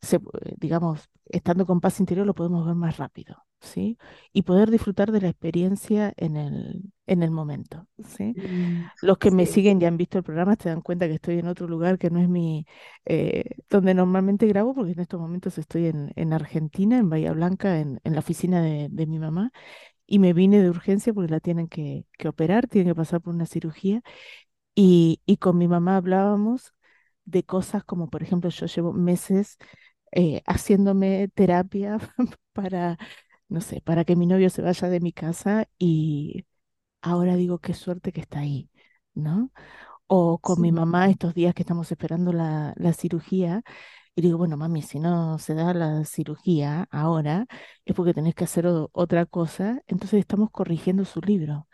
se 0.00 0.16
eh, 0.16 0.20
digamos, 0.58 1.08
estando 1.26 1.66
con 1.66 1.80
paz 1.80 2.00
interior 2.00 2.26
lo 2.26 2.34
podemos 2.34 2.66
ver 2.66 2.74
más 2.74 2.96
rápido, 2.98 3.44
¿sí? 3.60 3.98
Y 4.32 4.42
poder 4.42 4.70
disfrutar 4.70 5.12
de 5.12 5.20
la 5.20 5.28
experiencia 5.28 6.12
en 6.16 6.36
el, 6.36 6.92
en 7.06 7.22
el 7.22 7.30
momento, 7.30 7.86
¿sí? 7.98 8.36
Mm, 8.36 8.90
Los 9.00 9.18
que 9.18 9.30
me 9.30 9.46
Sí, 9.46 9.46
siguen 9.46 9.80
y 9.82 9.84
han 9.86 9.96
visto 9.96 10.18
el 10.18 10.24
programa 10.24 10.56
se 10.60 10.68
dan 10.70 10.82
cuenta 10.82 11.06
que 11.08 11.14
estoy 11.14 11.38
en 11.38 11.46
otro 11.48 11.66
lugar 11.68 11.98
que 11.98 12.10
no 12.10 12.20
es 12.20 12.28
mi, 12.28 12.66
eh, 13.06 13.44
donde 13.70 13.94
normalmente 13.94 14.46
grabo, 14.46 14.74
porque 14.74 14.92
en 14.92 15.00
estos 15.00 15.20
momentos 15.20 15.58
estoy 15.58 15.86
en, 15.86 16.12
en 16.16 16.32
Argentina, 16.32 16.98
en 16.98 17.10
Bahía 17.10 17.32
Blanca, 17.32 17.80
en, 17.80 18.00
en 18.04 18.14
la 18.14 18.20
oficina 18.20 18.62
de, 18.62 18.88
de 18.90 19.06
mi 19.06 19.18
mamá, 19.18 19.52
y 20.06 20.18
me 20.20 20.32
vine 20.34 20.62
de 20.62 20.70
urgencia 20.70 21.12
porque 21.14 21.32
la 21.32 21.40
tienen 21.40 21.68
que, 21.68 22.06
que 22.18 22.28
operar, 22.28 22.68
tienen 22.68 22.92
que 22.92 22.96
pasar 22.96 23.20
por 23.22 23.34
una 23.34 23.46
cirugía, 23.46 24.02
y, 24.74 25.20
y 25.26 25.36
con 25.38 25.58
mi 25.58 25.68
mamá 25.68 25.96
hablábamos 25.96 26.74
de 27.24 27.44
cosas 27.44 27.84
como, 27.84 28.10
por 28.10 28.22
ejemplo, 28.22 28.50
yo 28.50 28.66
llevo 28.66 28.92
meses 28.92 29.58
eh, 30.12 30.42
haciéndome 30.46 31.28
terapia 31.34 31.98
para, 32.54 32.98
no 33.50 33.60
sé, 33.62 33.82
para 33.82 34.04
que 34.06 34.16
mi 34.16 34.26
novio 34.26 34.50
se 34.50 34.62
vaya 34.62 34.88
de 34.88 35.00
mi 35.00 35.12
casa 35.12 35.68
y 35.78 36.46
ahora 37.02 37.36
digo, 37.36 37.58
qué 37.60 37.74
suerte 37.74 38.12
que 38.12 38.20
está 38.22 38.40
ahí, 38.40 38.70
¿no? 39.14 39.52
O 40.06 40.38
con 40.40 40.60
mi 40.60 40.72
mamá 40.72 41.08
estos 41.10 41.34
días 41.34 41.54
que 41.54 41.62
estamos 41.62 41.90
esperando 41.92 42.32
la, 42.32 42.74
la 42.76 42.92
cirugía. 42.94 43.62
Y 44.16 44.22
digo, 44.22 44.38
bueno, 44.38 44.56
mami, 44.58 44.82
si 44.82 45.00
no 45.00 45.38
se 45.38 45.54
da 45.54 45.74
la 45.74 46.04
cirugía 46.04 46.88
ahora, 46.92 47.46
es 47.84 47.94
porque 47.96 48.14
tenés 48.14 48.34
que 48.34 48.44
hacer 48.44 48.66
otra 48.92 49.26
cosa. 49.26 49.82
Entonces 49.88 50.20
estamos 50.20 50.50
corrigiendo 50.52 51.04
su 51.04 51.20
libro 51.20 51.68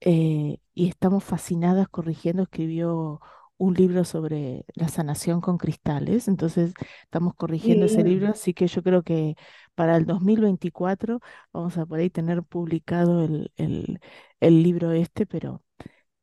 eh, 0.00 0.58
y 0.74 0.88
estamos 0.88 1.24
fascinadas 1.24 1.88
corrigiendo. 1.88 2.42
Escribió 2.44 3.20
un 3.58 3.74
libro 3.74 4.04
sobre 4.04 4.64
la 4.74 4.88
sanación 4.88 5.40
con 5.40 5.58
cristales, 5.58 6.28
entonces 6.28 6.74
estamos 7.04 7.34
corrigiendo 7.34 7.86
ese 7.86 8.02
libro, 8.04 8.28
así 8.28 8.54
que 8.54 8.66
yo 8.66 8.82
creo 8.82 9.02
que 9.02 9.36
para 9.74 9.96
el 9.96 10.06
2024 10.06 11.20
vamos 11.52 11.78
a 11.78 11.86
por 11.86 11.98
ahí 12.00 12.10
tener 12.10 12.42
publicado 12.42 13.24
el, 13.24 13.52
el, 13.56 14.00
el 14.40 14.62
libro 14.62 14.92
este, 14.92 15.26
pero 15.26 15.62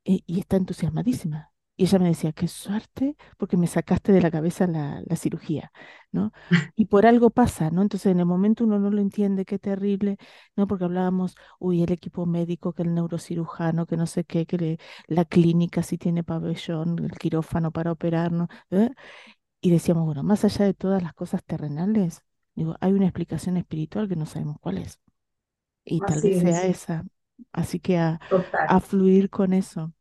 y, 0.03 0.23
y 0.27 0.39
está 0.41 0.57
entusiasmadísima. 0.57 1.48
Y 1.79 1.85
ella 1.85 1.97
me 1.99 2.09
decía, 2.09 2.33
qué 2.33 2.49
suerte, 2.49 3.15
porque 3.37 3.55
me 3.55 3.65
sacaste 3.65 4.11
de 4.11 4.21
la 4.21 4.29
cabeza 4.31 4.67
la, 4.67 5.01
la 5.05 5.15
cirugía, 5.15 5.71
¿no? 6.11 6.33
Y 6.75 6.85
por 6.87 7.05
algo 7.05 7.29
pasa, 7.29 7.69
¿no? 7.71 7.81
Entonces 7.81 8.11
en 8.11 8.19
el 8.19 8.25
momento 8.25 8.65
uno 8.65 8.79
no 8.79 8.91
lo 8.91 8.99
entiende, 9.01 9.45
qué 9.45 9.59
terrible, 9.59 10.17
¿no? 10.57 10.67
Porque 10.67 10.83
hablábamos, 10.83 11.35
uy, 11.57 11.81
el 11.81 11.91
equipo 11.93 12.25
médico, 12.25 12.73
que 12.73 12.83
el 12.83 12.93
neurocirujano, 12.93 13.85
que 13.85 13.95
no 13.95 14.07
sé 14.07 14.25
qué, 14.25 14.45
que 14.45 14.57
le- 14.57 14.77
la 15.07 15.23
clínica 15.23 15.81
si 15.81 15.97
tiene 15.97 16.21
pabellón, 16.23 16.99
el 16.99 17.11
quirófano 17.17 17.71
para 17.71 17.93
operarnos, 17.93 18.49
¿eh? 18.71 18.89
Y 19.61 19.71
decíamos, 19.71 20.05
bueno, 20.05 20.23
más 20.23 20.45
allá 20.45 20.65
de 20.65 20.73
todas 20.73 21.03
las 21.03 21.13
cosas 21.13 21.43
terrenales, 21.45 22.23
digo, 22.55 22.75
hay 22.81 22.93
una 22.93 23.05
explicación 23.05 23.57
espiritual 23.57 24.09
que 24.09 24.15
no 24.17 24.25
sabemos 24.25 24.57
cuál 24.61 24.79
es. 24.79 24.99
Y 25.85 26.01
tal 26.01 26.21
vez 26.21 26.37
sea 26.37 26.65
es, 26.65 26.65
esa. 26.65 27.05
Así 27.53 27.79
que 27.79 27.97
a, 27.97 28.19
fluir 28.81 29.29
con 29.29 29.53
eso. 29.53 29.93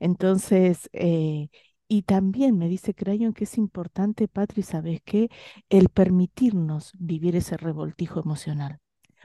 Entonces, 0.00 0.88
eh, 0.92 1.48
y 1.88 2.02
también 2.02 2.58
me 2.58 2.68
dice 2.68 2.94
Crayon 2.94 3.32
que 3.32 3.44
es 3.44 3.58
importante, 3.58 4.28
Patri, 4.28 4.62
¿sabes 4.62 5.00
qué? 5.04 5.30
El 5.68 5.88
permitirnos 5.88 6.92
vivir 6.98 7.36
ese 7.36 7.56
revoltijo 7.56 8.20
emocional, 8.20 8.80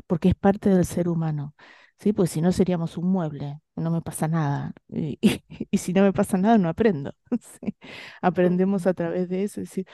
porque 0.08 0.30
es 0.30 0.36
parte 0.36 0.70
del 0.70 0.86
ser 0.86 1.08
humano, 1.10 1.56
¿sí? 2.00 2.14
Pues 2.14 2.32
si 2.32 2.42
no 2.42 2.52
seríamos 2.52 2.98
un 2.98 3.08
mueble, 3.12 3.62
no 3.76 3.92
me 3.92 4.02
pasa 4.02 4.28
nada. 4.28 4.74
Y, 4.90 5.18
y- 5.22 5.44
y 5.72 5.78
si 5.78 5.94
no 5.94 6.04
me 6.04 6.14
pasa 6.14 6.38
nada, 6.38 6.58
no 6.58 6.70
aprendo. 6.70 7.14
¿sí? 7.62 7.76
Aprendemos 8.22 8.88
a 8.88 8.94
través 8.94 9.30
de 9.30 9.44
eso, 9.44 9.62
es 9.62 9.70
decir, 9.70 9.88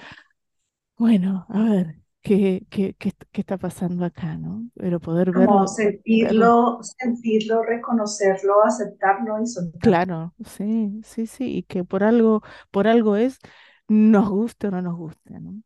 bueno, 0.97 1.45
a 1.49 1.63
ver, 1.63 2.01
¿qué, 2.27 2.65
qué, 2.69 2.93
qué, 2.95 3.11
qué 3.31 3.41
está 3.41 3.57
pasando 3.57 4.05
acá, 4.05 4.37
¿no? 4.37 4.69
Pero 4.75 4.99
poder 4.99 5.31
Como 5.31 5.65
verlo, 5.65 5.85
verlo 6.15 6.47
sentirlo, 6.47 6.79
sentirlo, 6.83 7.63
reconocerlo, 7.63 8.61
aceptarlo 8.65 9.41
y 9.41 9.47
soltarlo. 9.47 9.79
Claro, 9.79 10.33
sí, 10.45 11.01
sí, 11.03 11.27
sí, 11.27 11.57
y 11.57 11.63
que 11.63 11.83
por 11.83 12.03
algo, 12.03 12.41
por 12.71 12.87
algo 12.87 13.15
es, 13.15 13.37
nos 13.87 14.27
guste 14.29 14.67
o 14.67 14.71
no 14.71 14.81
nos 14.81 14.95
guste, 14.97 15.39
¿no? 15.39 15.61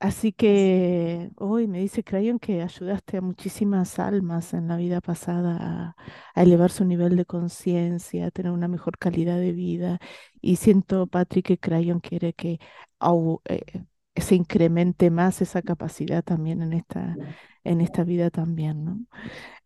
Así 0.00 0.32
Así. 0.34 0.34
que 0.34 1.30
hoy 1.38 1.68
me 1.68 1.80
dice 1.80 2.04
Crayon 2.04 2.38
que 2.40 2.62
ayudaste 2.62 3.18
a 3.18 3.22
muchísimas 3.22 3.98
almas 4.00 4.54
en 4.54 4.68
la 4.68 4.76
vida 4.76 5.00
pasada 5.00 5.58
a, 5.60 5.96
a 6.34 6.42
elevar 6.42 6.70
su 6.72 6.84
nivel 6.86 7.16
de 7.16 7.26
conciencia, 7.26 8.26
a 8.26 8.30
tener 8.32 8.52
una 8.52 8.68
mejor 8.68 8.98
calidad 8.98 9.38
de 9.38 9.52
vida. 9.52 9.98
Y 10.40 10.56
siento, 10.56 11.06
Patrick, 11.08 11.46
que 11.46 11.58
Crayon 11.58 12.00
quiere 12.00 12.34
que 12.34 12.60
au- 13.00 13.42
eh, 13.46 13.84
se 14.16 14.34
incremente 14.36 15.10
más 15.10 15.42
esa 15.42 15.62
capacidad 15.62 16.22
también 16.24 16.62
en 16.62 16.72
esta, 16.74 17.18
en 17.64 17.80
esta 17.80 18.04
vida 18.04 18.30
también, 18.30 18.84
¿no? 18.84 19.00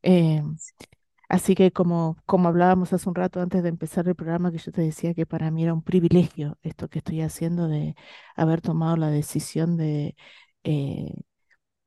Eh, 0.02 0.43
Así 1.28 1.55
que 1.55 1.73
como, 1.73 2.17
como 2.26 2.49
hablábamos 2.49 2.93
hace 2.95 3.09
un 3.09 3.14
rato 3.14 3.40
antes 3.40 3.62
de 3.62 3.69
empezar 3.69 4.09
el 4.09 4.14
programa, 4.17 4.50
que 4.50 4.59
yo 4.59 4.73
te 4.73 4.81
decía 4.83 5.12
que 5.14 5.26
para 5.26 5.50
mí 5.50 5.62
era 5.64 5.75
un 5.75 5.83
privilegio 5.83 6.59
esto 6.62 6.88
que 6.88 6.99
estoy 7.00 7.21
haciendo 7.23 7.69
de 7.69 7.95
haber 8.37 8.62
tomado 8.62 8.97
la 8.97 9.11
decisión 9.11 9.76
de, 9.76 10.17
eh, 10.64 11.12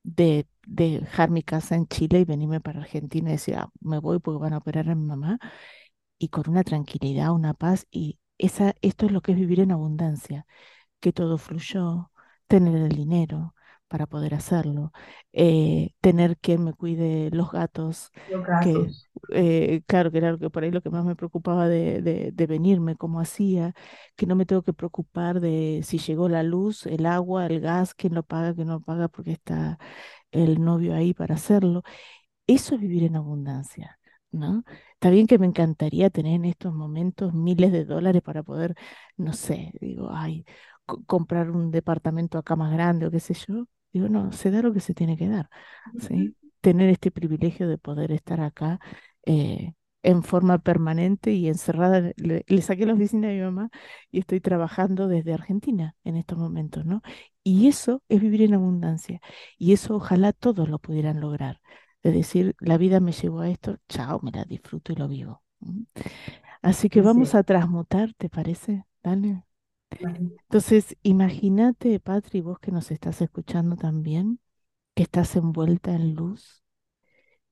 de, 0.03 0.47
de 0.67 1.01
dejar 1.01 1.29
mi 1.31 1.43
casa 1.43 1.75
en 1.75 1.87
Chile 1.87 2.19
y 2.21 2.25
venirme 2.25 2.61
para 2.61 2.81
Argentina 2.81 3.29
y 3.29 3.33
decir, 3.33 3.55
"Ah, 3.57 3.69
me 3.81 3.99
voy 3.99 4.19
porque 4.19 4.41
van 4.41 4.53
a 4.53 4.59
operar 4.59 4.89
a 4.89 4.95
mi 4.95 5.05
mamá, 5.07 5.39
y 6.19 6.29
con 6.29 6.49
una 6.49 6.63
tranquilidad, 6.63 7.31
una 7.33 7.53
paz, 7.53 7.87
y 7.91 8.19
esa, 8.37 8.75
esto 8.81 9.05
es 9.07 9.11
lo 9.11 9.21
que 9.21 9.33
es 9.33 9.37
vivir 9.39 9.59
en 9.61 9.71
abundancia, 9.71 10.45
que 11.01 11.13
todo 11.13 11.37
fluyó, 11.39 12.10
tener 12.51 12.75
el 12.81 12.89
dinero, 12.89 13.55
para 13.87 14.07
poder 14.07 14.33
hacerlo. 14.35 14.91
Eh, 15.33 15.91
tener 16.01 16.37
quien 16.37 16.63
me 16.63 16.73
cuide 16.73 17.29
los 17.31 17.51
gatos, 17.51 18.11
Los 18.27 18.45
que 18.59 18.93
eh, 19.33 19.81
claro 19.87 20.11
que 20.11 20.17
era 20.19 20.31
lo 20.31 20.39
que 20.39 20.49
por 20.49 20.63
ahí 20.63 20.71
lo 20.71 20.81
que 20.81 20.89
más 20.89 21.05
me 21.05 21.15
preocupaba 21.15 21.67
de, 21.67 22.01
de, 22.01 22.31
de 22.31 22.47
venirme, 22.47 22.95
cómo 22.95 23.19
hacía, 23.19 23.73
que 24.15 24.25
no 24.25 24.35
me 24.35 24.45
tengo 24.45 24.63
que 24.63 24.73
preocupar 24.73 25.39
de 25.41 25.81
si 25.83 25.97
llegó 25.99 26.29
la 26.29 26.43
luz, 26.43 26.85
el 26.85 27.05
agua, 27.05 27.45
el 27.47 27.59
gas, 27.61 27.93
quién 27.93 28.15
lo 28.15 28.23
paga, 28.23 28.53
quién 28.55 28.67
no 28.67 28.73
lo 28.75 28.81
paga, 28.81 29.07
porque 29.09 29.31
está 29.31 29.77
el 30.31 30.63
novio 30.63 30.95
ahí 30.95 31.13
para 31.13 31.35
hacerlo. 31.35 31.83
Eso 32.47 32.75
es 32.75 32.81
vivir 32.81 33.03
en 33.03 33.15
abundancia, 33.15 33.99
¿no? 34.31 34.63
Está 34.93 35.09
bien 35.09 35.27
que 35.27 35.39
me 35.39 35.45
encantaría 35.47 36.09
tener 36.09 36.33
en 36.35 36.45
estos 36.45 36.73
momentos 36.73 37.33
miles 37.33 37.71
de 37.71 37.85
dólares 37.85 38.21
para 38.21 38.43
poder, 38.43 38.75
no 39.17 39.33
sé, 39.33 39.71
digo, 39.79 40.09
ay, 40.11 40.45
comprar 41.07 41.51
un 41.51 41.71
departamento 41.71 42.37
acá 42.37 42.55
más 42.55 42.71
grande 42.73 43.05
o 43.07 43.11
qué 43.11 43.19
sé 43.19 43.33
yo. 43.33 43.67
Digo, 43.93 44.09
no, 44.09 44.31
se 44.31 44.51
da 44.51 44.61
lo 44.61 44.73
que 44.73 44.79
se 44.79 44.93
tiene 44.93 45.17
que 45.17 45.27
dar, 45.29 45.49
¿sí? 45.97 46.33
Tener 46.61 46.89
este 46.89 47.11
privilegio 47.11 47.67
de 47.67 47.77
poder 47.77 48.11
estar 48.11 48.39
acá 48.41 48.79
eh, 49.25 49.73
en 50.03 50.23
forma 50.23 50.59
permanente 50.59 51.31
y 51.33 51.47
encerrada. 51.47 51.97
en- 51.99 52.13
Le, 52.17 52.45
le 52.47 52.61
saqué 52.61 52.85
la 52.85 52.93
oficina 52.93 53.29
a 53.29 53.31
mi 53.31 53.41
mamá 53.41 53.69
y 54.11 54.19
estoy 54.19 54.39
trabajando 54.41 55.07
desde 55.07 55.33
Argentina 55.33 55.95
en 56.03 56.15
estos 56.17 56.37
momentos, 56.37 56.85
¿no? 56.85 57.01
Y 57.43 57.67
eso 57.67 58.03
es 58.09 58.21
vivir 58.21 58.41
en 58.43 58.53
abundancia. 58.53 59.21
Y 59.57 59.73
eso 59.73 59.95
ojalá 59.95 60.33
todos 60.33 60.69
lo 60.69 60.79
pudieran 60.79 61.19
lograr 61.19 61.61
de 62.03 62.11
decir, 62.11 62.55
la 62.59 62.77
vida 62.77 62.99
me 62.99 63.11
llevó 63.11 63.41
a 63.41 63.49
esto, 63.49 63.77
chao, 63.89 64.19
me 64.23 64.31
la 64.31 64.45
disfruto 64.45 64.91
y 64.93 64.95
lo 64.95 65.07
vivo. 65.07 65.43
Así 66.63 66.89
que 66.89 67.01
vamos 67.01 67.29
es. 67.29 67.35
a 67.35 67.43
transmutar, 67.43 68.13
¿te 68.15 68.29
parece? 68.29 68.85
Dale. 69.03 69.43
Entonces, 69.99 70.97
imagínate, 71.03 71.99
Patri, 71.99 72.41
vos 72.41 72.59
que 72.59 72.71
nos 72.71 72.91
estás 72.91 73.21
escuchando 73.21 73.75
también, 73.75 74.39
que 74.95 75.03
estás 75.03 75.35
envuelta 75.35 75.93
en 75.93 76.15
luz 76.15 76.63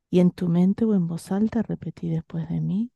y 0.10 0.20
en 0.20 0.32
tu 0.32 0.50
mente 0.50 0.86
o 0.86 0.96
en 0.96 1.08
voz 1.08 1.32
alta 1.32 1.62
repetí 1.62 2.10
después 2.10 2.50
de 2.50 2.62
mí, 2.62 2.92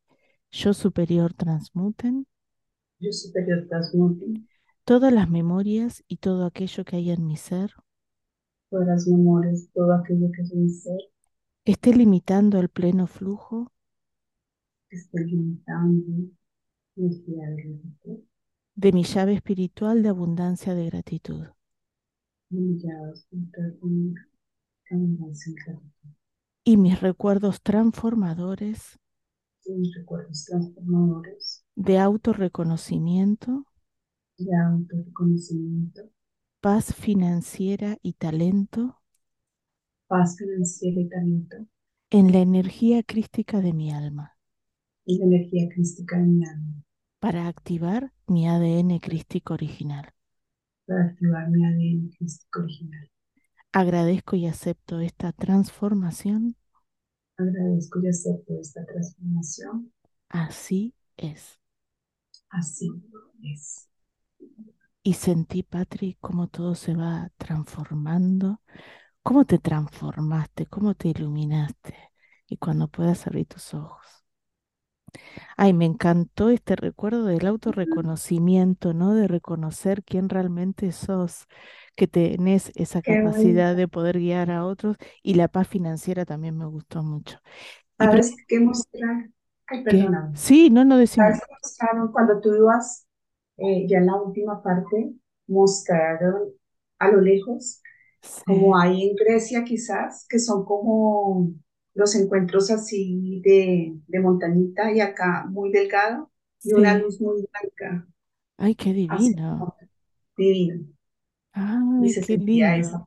yo 0.52 0.74
superior 0.74 1.34
transmuten. 1.34 2.28
Yo 3.00 3.12
superior 3.12 3.68
transmute 3.70 4.26
todas 4.86 5.14
las 5.14 5.30
memorias 5.30 6.04
y 6.08 6.18
todo 6.18 6.46
aquello 6.46 6.84
que 6.84 6.98
hay 6.98 7.12
en 7.12 7.26
mi 7.26 7.38
ser, 7.38 7.74
todas 8.70 8.88
las 8.88 9.08
memorias, 9.08 9.70
todo 9.74 9.94
aquello 9.94 10.30
que 10.36 10.42
es 10.42 10.54
mi 10.54 10.70
ser, 10.70 11.00
esté 11.66 11.94
limitando 11.96 12.60
el 12.60 12.70
pleno 12.70 13.08
flujo. 13.08 13.72
esté 14.90 15.26
limitando 15.26 16.30
energía 16.96 17.50
de 17.50 17.64
gratitud, 17.64 18.20
de 18.76 18.92
mi 18.92 19.04
llave 19.04 19.34
espiritual 19.34 20.04
de 20.04 20.10
abundancia 20.10 20.74
de 20.74 20.86
gratitud. 20.88 21.46
y 26.66 26.78
mis 26.78 27.02
recuerdos 27.02 27.62
transformadores 27.62 29.00
mis 29.66 29.96
recuerdos 29.96 30.46
transformadores 30.46 31.66
de 31.76 31.98
autorreconocimiento, 31.98 33.66
de 34.38 34.56
autorreconocimiento, 34.56 36.10
paz 36.62 36.94
financiera 36.94 37.98
y 38.02 38.14
talento 38.14 39.00
paz 40.08 40.38
financiera 40.38 41.02
y 41.02 41.10
talento, 41.10 41.58
en 42.12 42.32
la 42.32 42.40
energía 42.40 43.04
crística 43.04 43.62
de 43.62 43.74
mi 43.74 43.92
alma. 43.92 44.38
y 45.06 45.18
la 45.18 45.26
energía 45.26 45.68
crística 45.74 46.18
de 46.18 46.26
mi 46.26 46.46
alma, 46.46 46.83
para 47.24 47.42
activar 47.48 48.02
mi 48.28 48.42
ADN 48.48 49.00
crístico 49.00 49.54
original. 49.56 50.06
para 50.86 51.04
activar 51.08 51.50
mi 51.50 51.66
ADN 51.66 52.10
crístico 52.18 52.62
original. 52.62 53.10
Agradezco 53.72 54.36
y 54.36 54.48
acepto 54.48 55.00
esta 55.00 55.32
transformación, 55.32 56.56
Agradezco 57.38 58.02
y 58.02 58.08
acepto 58.08 58.60
esta 58.60 58.84
transformación, 58.88 59.92
así 60.30 60.94
es. 61.18 61.60
así 62.50 62.90
es. 63.44 63.90
Y 65.04 65.14
sentí, 65.14 65.64
Patri, 65.64 66.18
cómo 66.22 66.48
todo 66.48 66.76
se 66.76 66.94
va 66.96 67.30
transformando, 67.38 68.62
cómo 69.24 69.46
te 69.46 69.60
transformaste, 69.60 70.68
cómo 70.68 70.96
te 70.96 71.10
iluminaste. 71.10 71.96
Y 72.48 72.58
cuando 72.58 72.88
puedas 72.90 73.28
abrir 73.28 73.48
tus 73.48 73.74
ojos. 73.74 74.23
Ay, 75.58 75.74
me 75.74 75.86
encantó 75.86 76.50
este 76.50 76.76
recuerdo 76.76 77.26
del 77.26 77.46
autorreconocimiento, 77.48 78.94
¿no? 78.94 79.14
De 79.14 79.28
reconocer 79.28 80.04
quién 80.04 80.30
realmente 80.30 80.92
sos, 80.92 81.48
que 81.96 82.08
tenés 82.08 82.72
esa 82.76 83.02
Qué 83.02 83.22
capacidad 83.22 83.76
bonito. 83.76 83.76
de 83.76 83.88
poder 83.88 84.20
guiar 84.20 84.52
a 84.52 84.66
otros 84.66 84.98
y 85.24 85.36
la 85.36 85.48
paz 85.48 85.68
financiera 85.68 86.26
también 86.26 86.58
me 86.58 86.66
gustó 86.66 87.04
mucho. 87.04 87.40
¿Sabes 87.98 88.36
qué 88.48 88.60
mostrar? 88.60 89.30
Ay, 89.68 89.84
¿qué? 89.88 90.14
perdóname. 90.14 90.34
Sí, 90.34 90.70
no, 90.70 90.86
no 90.86 90.98
decime. 90.98 91.32
¿Sabes 91.32 91.42
qué 91.42 91.54
mostraron 91.64 92.12
cuando 92.12 92.42
tú 92.42 92.56
ibas 92.56 93.08
eh, 93.58 93.88
ya 93.90 94.00
en 94.00 94.08
la 94.08 94.16
última 94.22 94.62
parte? 94.64 95.14
Mostraron 95.48 96.52
a 97.00 97.10
lo 97.10 97.22
lejos, 97.22 97.82
como 98.46 98.78
hay 98.78 99.10
en 99.10 99.16
Grecia 99.18 99.64
quizás, 99.66 100.26
que 100.30 100.40
son 100.40 100.66
como 100.66 101.54
los 101.96 102.16
encuentros 102.16 102.72
así 102.72 103.42
de, 103.46 103.94
de 104.08 104.20
montañita 104.20 104.92
y 104.92 105.02
acá 105.02 105.46
muy 105.50 105.72
delgado 105.72 106.32
y 106.64 106.74
una 106.74 106.98
sí. 106.98 107.00
luz 107.00 107.22
muy 107.22 107.46
blanca, 107.52 108.08
Ay, 108.58 108.74
qué 108.76 108.94
así 109.08 109.34
divino. 109.34 109.50
como 109.58 109.78
divino. 110.38 110.86
Y 111.98 112.10
Ay, 112.10 112.14
se 112.14 112.22
qué 112.22 112.38
lindo. 112.38 112.78
esa. 112.78 113.04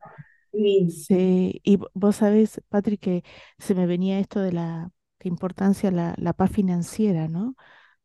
Divino. 0.52 0.94
Sí, 0.94 1.60
y 1.64 1.76
vo- 1.78 1.90
vos 1.94 2.16
sabés, 2.16 2.60
Patrick, 2.68 3.00
que 3.00 3.24
se 3.58 3.74
me 3.74 3.86
venía 3.86 4.18
esto 4.20 4.40
de 4.40 4.52
la 4.52 4.90
importancia 5.24 5.90
la, 5.90 6.14
la 6.18 6.32
paz 6.32 6.50
financiera, 6.52 7.28
¿no? 7.28 7.56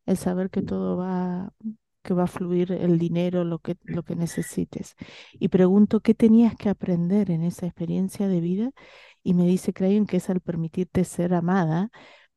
el 0.06 0.18
saber 0.18 0.50
que 0.52 0.62
todo 0.64 0.98
va, 0.98 1.54
que 2.04 2.14
va 2.16 2.26
a 2.26 2.28
fluir 2.28 2.72
el 2.74 3.00
dinero, 3.00 3.44
lo 3.46 3.60
que, 3.60 3.78
lo 3.86 4.04
que 4.04 4.16
necesites. 4.16 4.96
Y 5.40 5.50
pregunto, 5.50 6.02
¿qué 6.02 6.14
tenías 6.16 6.56
que 6.56 6.70
aprender 6.70 7.32
en 7.32 7.44
esa 7.44 7.66
experiencia 7.68 8.28
de 8.30 8.42
vida? 8.42 8.72
Y 9.24 9.34
me 9.34 9.46
dice 9.46 9.74
Crayon 9.74 10.06
que 10.06 10.18
es 10.18 10.30
al 10.30 10.42
permitirte 10.42 11.04
ser 11.04 11.34
amada, 11.34 11.90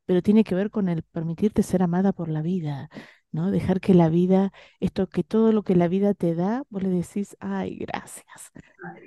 pero 0.07 0.23
tiene 0.23 0.45
que 0.45 0.55
ver 0.55 0.71
con 0.71 0.89
el 0.89 1.03
permitirte 1.03 1.63
ser 1.63 1.83
amada 1.83 2.13
por 2.13 2.29
la 2.29 2.43
vida, 2.43 2.91
¿no? 3.33 3.51
Dejar 3.51 3.81
que 3.81 3.95
la 3.95 4.09
vida, 4.09 4.53
esto, 4.81 5.09
que 5.09 5.25
todo 5.25 5.53
lo 5.53 5.63
que 5.63 5.77
la 5.77 5.89
vida 5.89 6.15
te 6.15 6.35
da, 6.35 6.65
vos 6.71 6.83
le 6.83 6.91
decís, 6.91 7.37
ay, 7.41 7.77
gracias, 7.79 8.53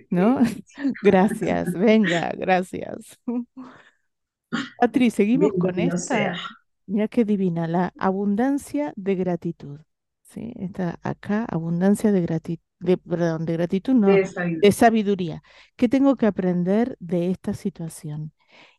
¿no? 0.10 0.40
Gracias, 1.04 1.74
venga, 1.74 2.32
gracias. 2.38 3.20
Patri, 4.78 5.10
seguimos 5.12 5.54
con 5.58 5.76
Bienvenido 5.76 5.98
sea. 5.98 6.34
esta. 6.34 6.48
Mira 6.86 7.08
qué 7.08 7.26
divina, 7.26 7.68
la 7.68 7.94
abundancia 7.98 8.94
de 8.96 9.16
gratitud. 9.16 9.80
¿Sí? 10.24 10.54
Está 10.58 11.00
acá, 11.04 11.46
abundancia 11.46 12.12
de 12.12 12.22
gratitud, 12.22 12.64
de, 12.80 12.98
perdón, 12.98 13.46
de 13.46 13.54
gratitud, 13.54 13.94
no, 13.94 14.20
De 14.20 14.24
vida. 14.24 14.62
de 14.62 14.72
sabiduría. 14.72 15.44
¿Qué 15.76 15.90
tengo 15.90 16.16
que 16.16 16.26
aprender 16.28 16.98
de 17.00 17.32
esta 17.32 17.54
situación? 17.54 18.34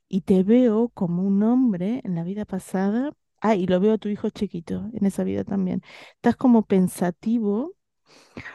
Y 0.08 0.22
te 0.22 0.42
veo 0.44 0.90
como 0.90 1.22
un 1.24 1.42
hombre 1.44 2.02
en 2.04 2.14
la 2.16 2.24
vida 2.24 2.44
pasada. 2.46 3.12
Ah, 3.40 3.56
y 3.56 3.66
lo 3.66 3.80
veo 3.80 3.94
a 3.94 3.98
tu 3.98 4.08
hijo 4.11 4.30
chiquito 4.30 4.90
en 4.94 5.06
esa 5.06 5.24
vida 5.24 5.44
también. 5.44 5.82
Estás 6.16 6.37
como 6.37 6.64
pensativo. 6.66 7.74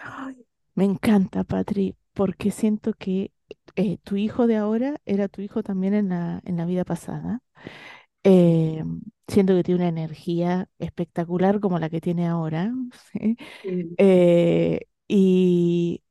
Ay, 0.02 0.46
me 0.76 0.86
encanta, 0.86 1.44
Patri, 1.44 1.96
porque 2.14 2.52
siento 2.52 2.94
que 2.94 3.32
eh, 3.76 3.98
tu 4.04 4.16
hijo 4.18 4.48
de 4.48 4.58
ahora 4.58 5.00
era 5.06 5.28
tu 5.28 5.42
hijo 5.42 5.64
también 5.64 5.94
en 5.94 6.10
la, 6.10 6.42
en 6.46 6.58
la 6.58 6.66
vida 6.66 6.84
pasada. 6.86 7.42
Eh, 8.24 8.84
siento 9.28 9.56
que 9.56 9.64
tiene 9.64 9.82
una 9.82 9.90
energía 9.90 10.70
espectacular 10.80 11.60
como 11.60 11.80
la 11.80 11.90
que 11.90 12.02
tiene 12.02 12.28
ahora, 12.28 12.74
¿sí? 13.14 13.38
Sí, 13.62 13.98
Eh, 13.98 14.82
y, 15.14 16.04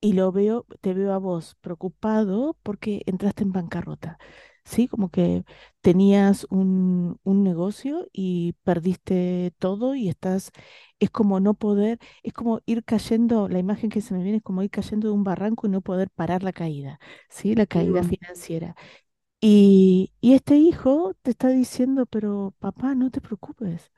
y 0.00 0.12
lo 0.14 0.32
veo, 0.32 0.66
te 0.80 0.94
veo 0.94 1.12
a 1.12 1.18
vos 1.18 1.56
preocupado 1.60 2.56
porque 2.62 3.02
entraste 3.06 3.44
en 3.44 3.52
bancarrota, 3.52 4.18
¿sí? 4.64 4.88
Como 4.88 5.10
que 5.10 5.44
tenías 5.80 6.46
un, 6.50 7.20
un 7.24 7.44
negocio 7.44 8.08
y 8.12 8.54
perdiste 8.64 9.52
todo 9.58 9.94
y 9.94 10.08
estás, 10.08 10.50
es 10.98 11.10
como 11.10 11.38
no 11.40 11.54
poder, 11.54 11.98
es 12.24 12.32
como 12.32 12.60
ir 12.66 12.84
cayendo, 12.84 13.48
la 13.48 13.58
imagen 13.60 13.90
que 13.90 14.00
se 14.00 14.14
me 14.14 14.22
viene 14.24 14.38
es 14.38 14.42
como 14.44 14.62
ir 14.64 14.70
cayendo 14.70 15.08
de 15.08 15.14
un 15.14 15.24
barranco 15.24 15.66
y 15.66 15.70
no 15.70 15.80
poder 15.82 16.10
parar 16.10 16.42
la 16.42 16.52
caída, 16.52 16.98
¿sí? 17.28 17.54
La 17.54 17.66
caída 17.66 18.02
mm, 18.02 18.04
financiera. 18.04 18.74
Y, 19.40 20.12
y 20.20 20.34
este 20.34 20.56
hijo 20.56 21.14
te 21.22 21.30
está 21.32 21.48
diciendo, 21.48 22.06
pero 22.06 22.54
papá, 22.60 22.94
no 22.94 23.10
te 23.10 23.20
preocupes, 23.20 23.92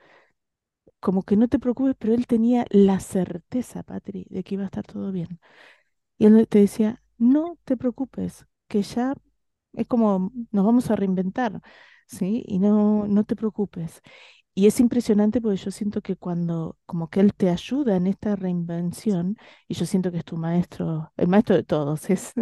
como 1.05 1.23
que 1.23 1.37
no 1.37 1.49
te 1.49 1.59
preocupes, 1.61 1.97
pero 1.99 2.14
él 2.14 2.27
tenía 2.27 2.67
la 2.71 2.99
certeza, 3.01 3.83
Patri, 3.83 4.27
de 4.31 4.43
que 4.43 4.55
iba 4.55 4.64
a 4.64 4.67
estar 4.69 4.87
todo 4.87 5.12
bien. 5.12 5.38
Y 6.19 6.27
él 6.27 6.49
te 6.49 6.61
decía, 6.61 7.03
no 7.19 7.59
te 7.64 7.77
preocupes, 7.77 8.47
que 8.69 8.83
ya 8.83 9.14
es 9.75 9.87
como 9.88 10.33
nos 10.53 10.64
vamos 10.64 10.90
a 10.90 10.97
reinventar, 10.97 11.61
¿sí? 12.07 12.45
Y 12.47 12.59
no, 12.59 13.07
no 13.07 13.25
te 13.25 13.37
preocupes. 13.37 14.01
Y 14.55 14.67
es 14.69 14.81
impresionante 14.81 15.40
porque 15.43 15.59
yo 15.59 15.71
siento 15.71 16.01
que 16.03 16.17
cuando, 16.17 16.79
como 16.87 17.11
que 17.11 17.21
él 17.21 17.35
te 17.35 17.51
ayuda 17.51 17.97
en 17.97 18.07
esta 18.07 18.37
reinvención, 18.37 19.37
y 19.69 19.75
yo 19.75 19.87
siento 19.87 20.12
que 20.12 20.19
es 20.19 20.25
tu 20.25 20.38
maestro, 20.38 21.12
el 21.19 21.29
maestro 21.29 21.57
de 21.57 21.64
todos, 21.64 22.09
es 22.11 22.33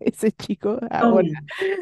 ese 0.00 0.32
chico 0.32 0.78
ahora, 0.90 1.28
Tommy, 1.28 1.32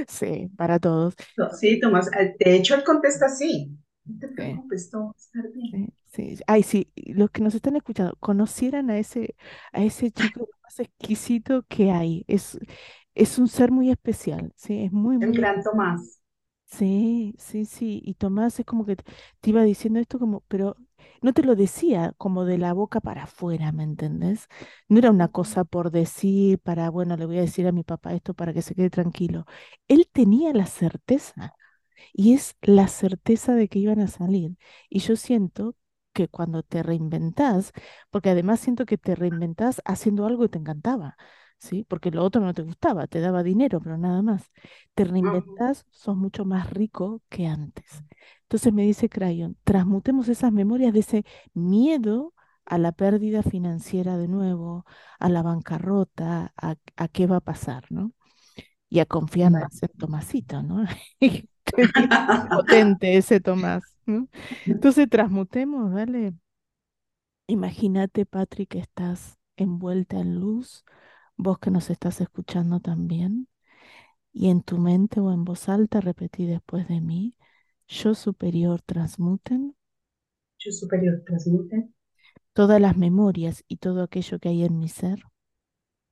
sí, 0.09 0.49
para 0.57 0.79
todos. 0.79 1.15
sí, 1.59 1.81
Tomás, 1.81 2.09
eh, 2.19 2.37
de 2.39 2.55
hecho 2.57 2.75
él 2.75 2.85
contesta 2.85 3.27
así, 3.27 3.77
no 4.13 4.19
te 4.21 4.29
Sí, 4.37 4.63
preocupes, 4.69 4.91
todo 4.91 5.07
va 5.07 5.11
a 5.13 5.19
estar 5.19 5.51
bien. 5.53 5.71
sí, 5.71 5.89
sí. 6.07 6.39
Ay, 6.47 6.63
sí, 6.63 6.93
los 6.97 7.31
que 7.31 7.43
nos 7.43 7.55
están 7.55 7.77
escuchando, 7.77 8.17
conocieran 8.21 8.91
a 8.91 8.99
ese, 8.99 9.37
a 9.73 9.83
ese 9.85 10.11
chico 10.13 10.49
más 10.63 10.81
exquisito 10.81 11.65
que 11.69 11.91
hay. 11.91 12.25
Es, 12.29 12.59
es 13.15 13.39
un 13.39 13.49
ser 13.49 13.71
muy 13.71 13.91
especial, 13.91 14.53
sí, 14.57 14.85
es 14.85 14.93
muy, 14.93 15.19
El 15.21 15.35
muy 15.35 15.35
gran 15.35 15.63
Tomás. 15.63 16.21
Sí, 16.67 17.35
sí, 17.39 17.65
sí. 17.65 18.01
Y 18.05 18.15
Tomás 18.15 18.59
es 18.61 18.65
como 18.67 18.87
que 18.87 18.97
te, 18.97 19.05
te 19.41 19.51
iba 19.51 19.63
diciendo 19.65 19.99
esto 19.99 20.19
como, 20.21 20.43
pero 20.49 20.77
no 21.21 21.33
te 21.33 21.43
lo 21.43 21.57
decía 21.57 22.15
como 22.17 22.45
de 22.45 22.59
la 22.59 22.73
boca 22.73 23.01
para 23.01 23.25
afuera, 23.25 23.73
¿me 23.73 23.83
entendés? 23.83 24.47
No 24.89 24.99
era 24.99 25.11
una 25.11 25.29
cosa 25.29 25.65
por 25.65 25.91
decir, 25.91 26.59
para, 26.61 26.89
bueno, 26.91 27.17
le 27.17 27.27
voy 27.27 27.39
a 27.39 27.41
decir 27.43 27.67
a 27.67 27.73
mi 27.73 27.83
papá 27.83 28.15
esto 28.15 28.35
para 28.35 28.53
que 28.55 28.63
se 28.63 28.75
quede 28.75 28.89
tranquilo. 28.91 29.47
Él 29.89 30.09
tenía 30.13 30.53
la 30.53 30.67
certeza 30.67 31.55
y 32.13 32.35
es 32.35 32.57
la 32.63 32.89
certeza 32.89 33.55
de 33.55 33.69
que 33.69 33.79
iban 33.79 34.01
a 34.01 34.09
salir. 34.09 34.57
Y 34.89 35.01
yo 35.01 35.17
siento 35.17 35.77
que 36.13 36.29
cuando 36.29 36.63
te 36.63 36.83
reinventás, 36.83 37.73
porque 38.11 38.31
además 38.31 38.61
siento 38.61 38.87
que 38.87 38.99
te 38.99 39.15
reinventás 39.15 39.81
haciendo 39.85 40.27
algo 40.27 40.43
que 40.45 40.49
te 40.51 40.59
encantaba, 40.59 41.17
¿sí? 41.59 41.85
Porque 41.89 42.11
lo 42.11 42.25
otro 42.25 42.41
no 42.43 42.53
te 42.55 42.63
gustaba, 42.63 43.07
te 43.07 43.21
daba 43.21 43.43
dinero, 43.43 43.81
pero 43.81 43.97
nada 43.99 44.23
más. 44.23 44.51
Te 44.95 45.05
reinventás, 45.05 45.85
sos 45.91 46.17
mucho 46.17 46.45
más 46.45 46.71
rico 46.71 47.23
que 47.29 47.47
antes. 47.47 48.03
Entonces 48.43 48.73
me 48.73 48.83
dice 48.83 49.09
Crayon, 49.09 49.57
transmutemos 49.65 50.29
esas 50.29 50.53
memorias 50.53 50.93
de 50.93 51.01
ese 51.01 51.25
miedo 51.55 52.35
a 52.65 52.79
la 52.79 52.93
pérdida 52.93 53.43
financiera 53.43 54.17
de 54.17 54.29
nuevo, 54.29 54.85
a 55.19 55.29
la 55.29 55.43
bancarrota, 55.43 56.53
a, 56.57 56.77
a 56.97 57.09
qué 57.09 57.27
va 57.27 57.37
a 57.37 57.41
pasar, 57.41 57.85
¿no? 57.91 58.13
y 58.89 59.01
a 59.01 59.07
confiar 59.07 59.53
más 59.53 59.83
en 59.83 59.91
Tomasito, 59.99 60.63
¿no? 60.63 60.85
Potente 62.51 63.17
ese 63.17 63.41
Tomás, 63.41 63.83
¿no? 64.07 64.29
Entonces 64.65 65.09
transmutemos, 65.09 65.93
¿vale? 65.93 66.35
Imagínate, 67.47 68.25
Patrick, 68.27 68.71
que 68.71 68.79
estás 68.79 69.39
envuelta 69.57 70.19
en 70.21 70.37
luz, 70.41 70.85
vos 71.37 71.59
que 71.59 71.71
nos 71.71 71.91
estás 71.91 72.21
escuchando 72.21 72.81
también, 72.81 73.49
y 74.33 74.51
en 74.51 74.63
tu 74.63 74.79
mente 74.79 75.21
o 75.21 75.33
en 75.33 75.45
voz 75.45 75.69
alta 75.69 76.01
repetí 76.01 76.47
después 76.47 76.89
de 76.89 77.01
mí, 77.01 77.37
yo 77.89 78.15
superior 78.15 78.81
transmuten 78.83 79.77
Yo 80.59 80.71
superior 80.71 81.23
transmite 81.27 81.91
todas 82.53 82.81
las 82.81 82.97
memorias 82.97 83.65
y 83.67 83.79
todo 83.79 84.03
aquello 84.03 84.39
que 84.39 84.51
hay 84.51 84.65
en 84.65 84.79
mi 84.79 84.89
ser, 84.89 85.25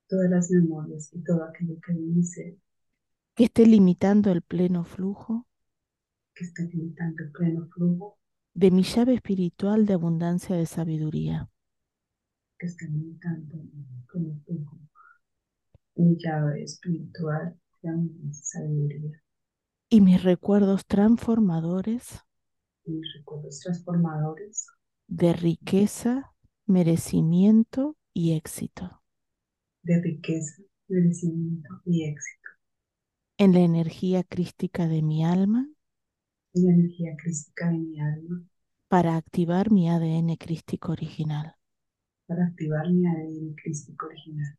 todas 0.07 0.29
las 0.29 0.51
memorias 0.51 1.09
y 1.13 1.23
todo 1.23 1.43
aquello 1.43 1.79
que 1.79 1.93
hay 1.93 1.99
en 1.99 2.15
mi 2.15 2.23
ser 2.23 2.57
que 3.39 3.45
esté 3.45 3.65
limitando 3.65 4.33
el 4.33 4.41
pleno 4.41 4.83
flujo 4.83 5.47
que 6.35 6.43
está 6.43 6.61
limitando 6.63 7.23
el 7.23 7.31
pleno 7.31 7.69
flujo, 7.69 8.19
de 8.53 8.69
mi 8.69 8.83
llave 8.83 9.13
espiritual 9.13 9.85
de 9.85 9.93
abundancia 9.93 10.57
de 10.57 10.65
sabiduría. 10.65 11.49
Que 12.57 12.65
está 12.67 12.85
limitando 12.87 13.55
el 13.55 14.03
pleno 14.11 14.41
flujo, 14.45 14.79
mi 15.95 16.17
llave 16.17 16.63
espiritual 16.63 17.57
de 17.81 17.91
mi 17.93 18.33
sabiduría. 18.33 19.23
Y 19.87 20.01
mis 20.01 20.21
recuerdos 20.21 20.85
transformadores 20.85 22.19
y 22.83 22.91
mis 22.91 23.13
recuerdos 23.19 23.61
transformadores. 23.61 24.67
De 25.07 25.31
riqueza, 25.31 26.33
merecimiento 26.65 27.95
y 28.13 28.33
éxito. 28.33 29.01
De 29.83 30.01
riqueza, 30.01 30.61
merecimiento 30.89 31.69
y 31.85 32.03
éxito, 32.03 32.38
en 33.39 33.53
la 33.53 33.61
energía 33.61 34.23
crística 34.23 34.87
de 34.87 35.01
mi 35.01 35.25
alma 35.25 35.67
y 36.53 36.61
la 36.61 36.73
energía 36.73 37.15
crística 37.17 37.69
de 37.71 37.79
mi 37.79 37.99
alma 37.99 38.43
para 38.87 39.15
activar 39.17 39.71
mi 39.71 39.89
ADN 39.89 40.37
crístico 40.37 40.91
original. 40.91 41.55
para 42.27 42.45
activar 42.45 42.89
mi 42.89 43.05
ADN 43.05 43.55
crístico 43.61 44.05
original. 44.05 44.57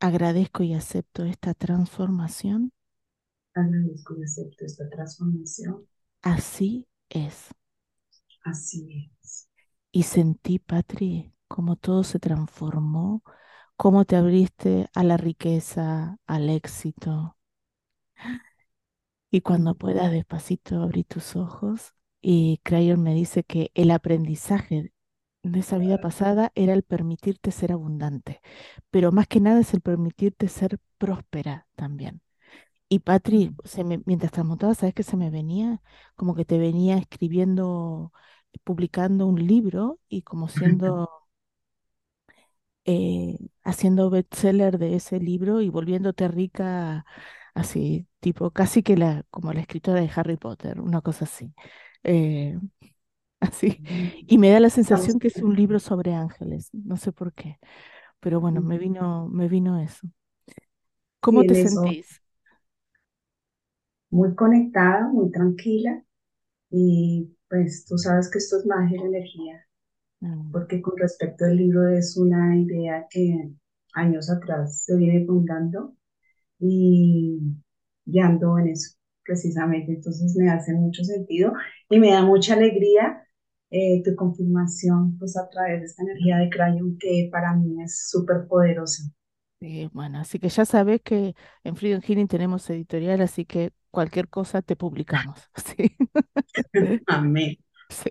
Agradezco 0.00 0.62
y 0.64 0.74
acepto 0.74 1.24
esta 1.24 1.54
transformación. 1.54 2.72
Agradezco 3.54 4.14
y 4.18 4.24
acepto 4.24 4.66
esta 4.66 4.90
transformación. 4.90 5.86
Así 6.22 6.88
es. 7.10 7.54
Así 8.44 9.10
es. 9.22 9.48
Y 9.92 10.04
sentí, 10.04 10.58
Patri, 10.58 11.32
cómo 11.48 11.76
todo 11.76 12.04
se 12.04 12.18
transformó, 12.18 13.22
cómo 13.76 14.04
te 14.04 14.16
abriste 14.16 14.88
a 14.94 15.04
la 15.04 15.16
riqueza, 15.16 16.18
al 16.26 16.50
éxito. 16.50 17.36
Y 19.30 19.40
cuando 19.42 19.74
puedas, 19.74 20.10
despacito, 20.12 20.82
abrí 20.82 21.04
tus 21.04 21.36
ojos. 21.36 21.94
Y 22.20 22.60
Crayon 22.64 23.02
me 23.02 23.14
dice 23.14 23.44
que 23.44 23.70
el 23.74 23.90
aprendizaje 23.90 24.92
de 25.42 25.60
esa 25.60 25.78
vida 25.78 25.98
pasada 25.98 26.52
era 26.54 26.72
el 26.74 26.84
permitirte 26.84 27.50
ser 27.52 27.72
abundante, 27.72 28.40
pero 28.90 29.10
más 29.12 29.26
que 29.28 29.40
nada 29.40 29.60
es 29.60 29.74
el 29.74 29.80
permitirte 29.80 30.48
ser 30.48 30.78
próspera 30.98 31.66
también. 31.74 32.20
Y 32.88 33.00
Patri, 33.00 33.54
se 33.64 33.84
me- 33.84 34.02
mientras 34.06 34.32
transmutaba, 34.32 34.74
¿sabes 34.74 34.94
qué 34.94 35.02
se 35.04 35.16
me 35.18 35.30
venía? 35.30 35.82
Como 36.16 36.34
que 36.36 36.44
te 36.46 36.58
venía 36.58 36.98
escribiendo, 36.98 38.12
publicando 38.64 39.26
un 39.28 39.46
libro 39.46 40.00
y 40.08 40.22
como 40.22 40.48
siendo, 40.50 41.10
eh, 42.84 43.38
haciendo 43.64 44.10
bestseller 44.10 44.78
de 44.78 44.96
ese 44.96 45.20
libro 45.20 45.60
y 45.60 45.68
volviéndote 45.68 46.28
rica, 46.28 47.04
así, 47.54 48.06
tipo, 48.20 48.50
casi 48.50 48.82
que 48.82 48.96
la, 48.96 49.24
como 49.30 49.52
la 49.52 49.60
escritora 49.60 50.00
de 50.00 50.10
Harry 50.14 50.36
Potter, 50.36 50.80
una 50.80 51.00
cosa 51.02 51.24
así. 51.26 51.54
Eh, 52.04 52.58
así. 53.40 53.82
Y 54.28 54.38
me 54.38 54.50
da 54.50 54.60
la 54.60 54.70
Estamos 54.82 55.10
sensación 55.10 55.18
que 55.18 55.28
es 55.28 55.42
un 55.42 55.56
libro 55.56 55.80
sobre 55.80 56.14
ángeles, 56.14 56.70
no 56.72 56.96
sé 56.96 57.12
por 57.12 57.32
qué, 57.34 57.58
pero 58.20 58.40
bueno, 58.40 58.62
me 58.62 58.78
vino, 58.78 59.28
me 59.28 59.48
vino 59.48 59.80
eso. 59.80 60.08
¿Cómo 61.20 61.44
te 61.46 61.54
eso 61.56 61.96
sentís? 61.96 62.20
muy 64.10 64.34
conectada, 64.36 65.08
muy 65.08 65.30
tranquila 65.32 66.02
y 66.70 67.36
pues 67.50 67.86
tú 67.86 67.98
sabes 67.98 68.30
que 68.30 68.38
esto 68.38 68.58
es 68.58 68.66
magia 68.66 68.98
y 69.00 69.06
energía, 69.06 69.66
Mm, 70.22 70.52
porque 70.52 70.82
con 70.82 70.98
respecto 70.98 71.44
al 71.46 71.56
libro 71.56 71.88
es 71.88 72.16
una 72.16 72.56
idea 72.58 73.06
que 73.10 73.52
años 73.94 74.30
atrás 74.30 74.84
se 74.84 74.96
viene 74.96 75.26
contando 75.26 75.96
y 76.62 77.40
ya 78.06 78.26
ando 78.26 78.58
en 78.58 78.68
eso 78.70 78.96
precisamente, 79.24 79.92
entonces 79.94 80.36
me 80.36 80.50
hace 80.50 80.74
mucho 80.74 81.04
sentido 81.04 81.52
y 81.90 81.98
me 82.00 82.10
da 82.12 82.22
mucha 82.24 82.54
alegría 82.54 83.24
eh, 83.70 84.02
tu 84.04 84.16
confirmación 84.16 85.18
pues 85.18 85.36
a 85.36 85.48
través 85.50 85.80
de 85.80 85.86
esta 85.86 86.02
energía 86.04 86.38
de 86.38 86.50
Crayon 86.50 86.98
que 86.98 87.28
para 87.32 87.54
mí 87.56 87.82
es 87.84 88.08
súper 88.10 88.46
poderosa. 88.48 89.04
sí, 89.60 89.88
bueno, 89.92 90.18
así 90.20 90.38
que 90.38 90.48
ya 90.48 90.64
sabes 90.64 91.00
que 91.02 91.34
en 91.64 91.76
Freedom 91.76 92.00
Healing 92.02 92.28
tenemos 92.28 92.68
editorial, 92.70 93.20
así 93.20 93.44
que 93.44 93.72
cualquier 93.90 94.28
cosa 94.28 94.62
te 94.62 94.76
publicamos. 94.76 95.50
Sí. 95.76 95.96
Amén. 97.06 97.56
Sí. 97.92 98.10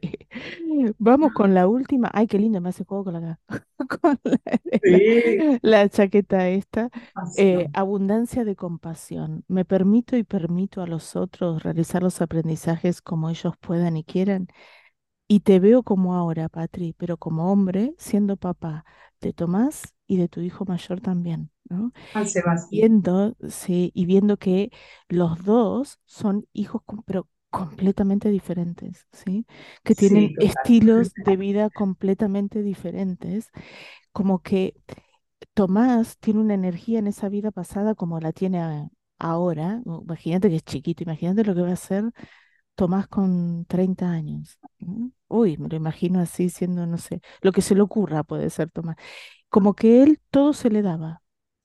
Vamos 0.98 1.32
con 1.34 1.54
la 1.54 1.67
última. 1.67 2.10
Ay, 2.13 2.28
qué 2.28 2.38
lindo 2.39 2.62
me 2.62 2.70
hace 2.70 2.84
juego 2.86 3.06
con 3.06 3.13
la, 3.13 3.39
con 4.02 4.20
la, 4.24 4.39
Sí, 4.84 5.46
la- 5.62 5.62
la 5.62 5.89
chaqueta 5.89 6.50
esta. 6.50 6.89
Eh, 7.36 7.70
abundancia 7.74 8.44
de 8.46 8.56
compasión. 8.56 9.44
Me 9.48 9.65
permito 9.65 10.17
y 10.17 10.24
permito 10.24 10.82
a 10.82 10.88
los 10.88 11.15
otros 11.15 11.63
realizar 11.63 12.04
los 12.04 12.22
aprendizajes 12.22 13.02
como 13.02 13.30
ellos 13.30 13.54
puedan 13.60 13.98
y 13.98 14.04
quieran. 14.04 14.48
Y 15.28 15.41
te 15.41 15.60
veo 15.60 15.84
como 15.84 16.15
ahora, 16.15 16.50
Patri, 16.50 16.94
pero 16.98 17.17
como 17.17 17.52
hombre, 17.52 17.96
siendo 17.98 18.38
papá 18.38 18.86
de 19.22 19.34
Tomás 19.34 19.94
y 20.08 20.17
de 20.17 20.28
tu 20.30 20.41
hijo 20.41 20.65
mayor 20.65 21.00
también, 21.02 21.52
¿no? 21.70 21.94
Sebastián. 22.34 22.70
viendo, 22.70 23.36
sí, 23.50 23.91
y 23.96 24.06
viendo 24.06 24.38
que 24.38 24.72
los 25.10 25.44
dos 25.46 26.00
son 26.06 26.48
hijos, 26.54 26.82
pero 27.06 27.28
completamente 27.52 28.30
diferentes, 28.32 29.08
¿sí? 29.14 29.48
Que 29.84 29.96
tienen 29.96 30.34
Sí, 30.34 30.40
estilos 30.40 31.14
de 31.18 31.38
vida 31.38 31.70
completamente 31.72 32.64
diferentes, 32.64 33.52
como 34.14 34.42
que 34.42 34.76
Tomás 35.54 36.18
tiene 36.20 36.40
una 36.42 36.54
energía 36.56 37.00
en 37.00 37.08
esa 37.08 37.30
vida 37.30 37.52
pasada 37.52 37.96
como 37.96 38.20
la 38.20 38.32
tiene 38.34 38.90
ahora. 39.20 39.82
Imagínate 39.86 40.50
que 40.50 40.58
es 40.58 40.64
chiquito, 40.64 41.04
imagínate 41.04 41.44
lo 41.44 41.56
que 41.56 41.62
va 41.62 41.70
a 41.70 41.74
hacer 41.74 42.06
Tomás 42.76 43.08
con 43.08 43.66
30 43.66 44.10
años. 44.12 44.60
Uy, 45.28 45.58
me 45.58 45.70
lo 45.70 45.76
imagino 45.78 46.20
así 46.20 46.50
siendo, 46.50 46.86
no 46.88 46.98
sé, 46.98 47.22
lo 47.42 47.52
que 47.52 47.62
se 47.62 47.76
le 47.76 47.82
ocurra 47.82 48.24
puede 48.24 48.50
ser 48.50 48.72
Tomás. 48.72 48.96
Como 49.50 49.76
que 49.76 50.04
él 50.04 50.22
todo 50.32 50.54
se 50.54 50.70
le 50.72 50.82
daba. 50.84 51.24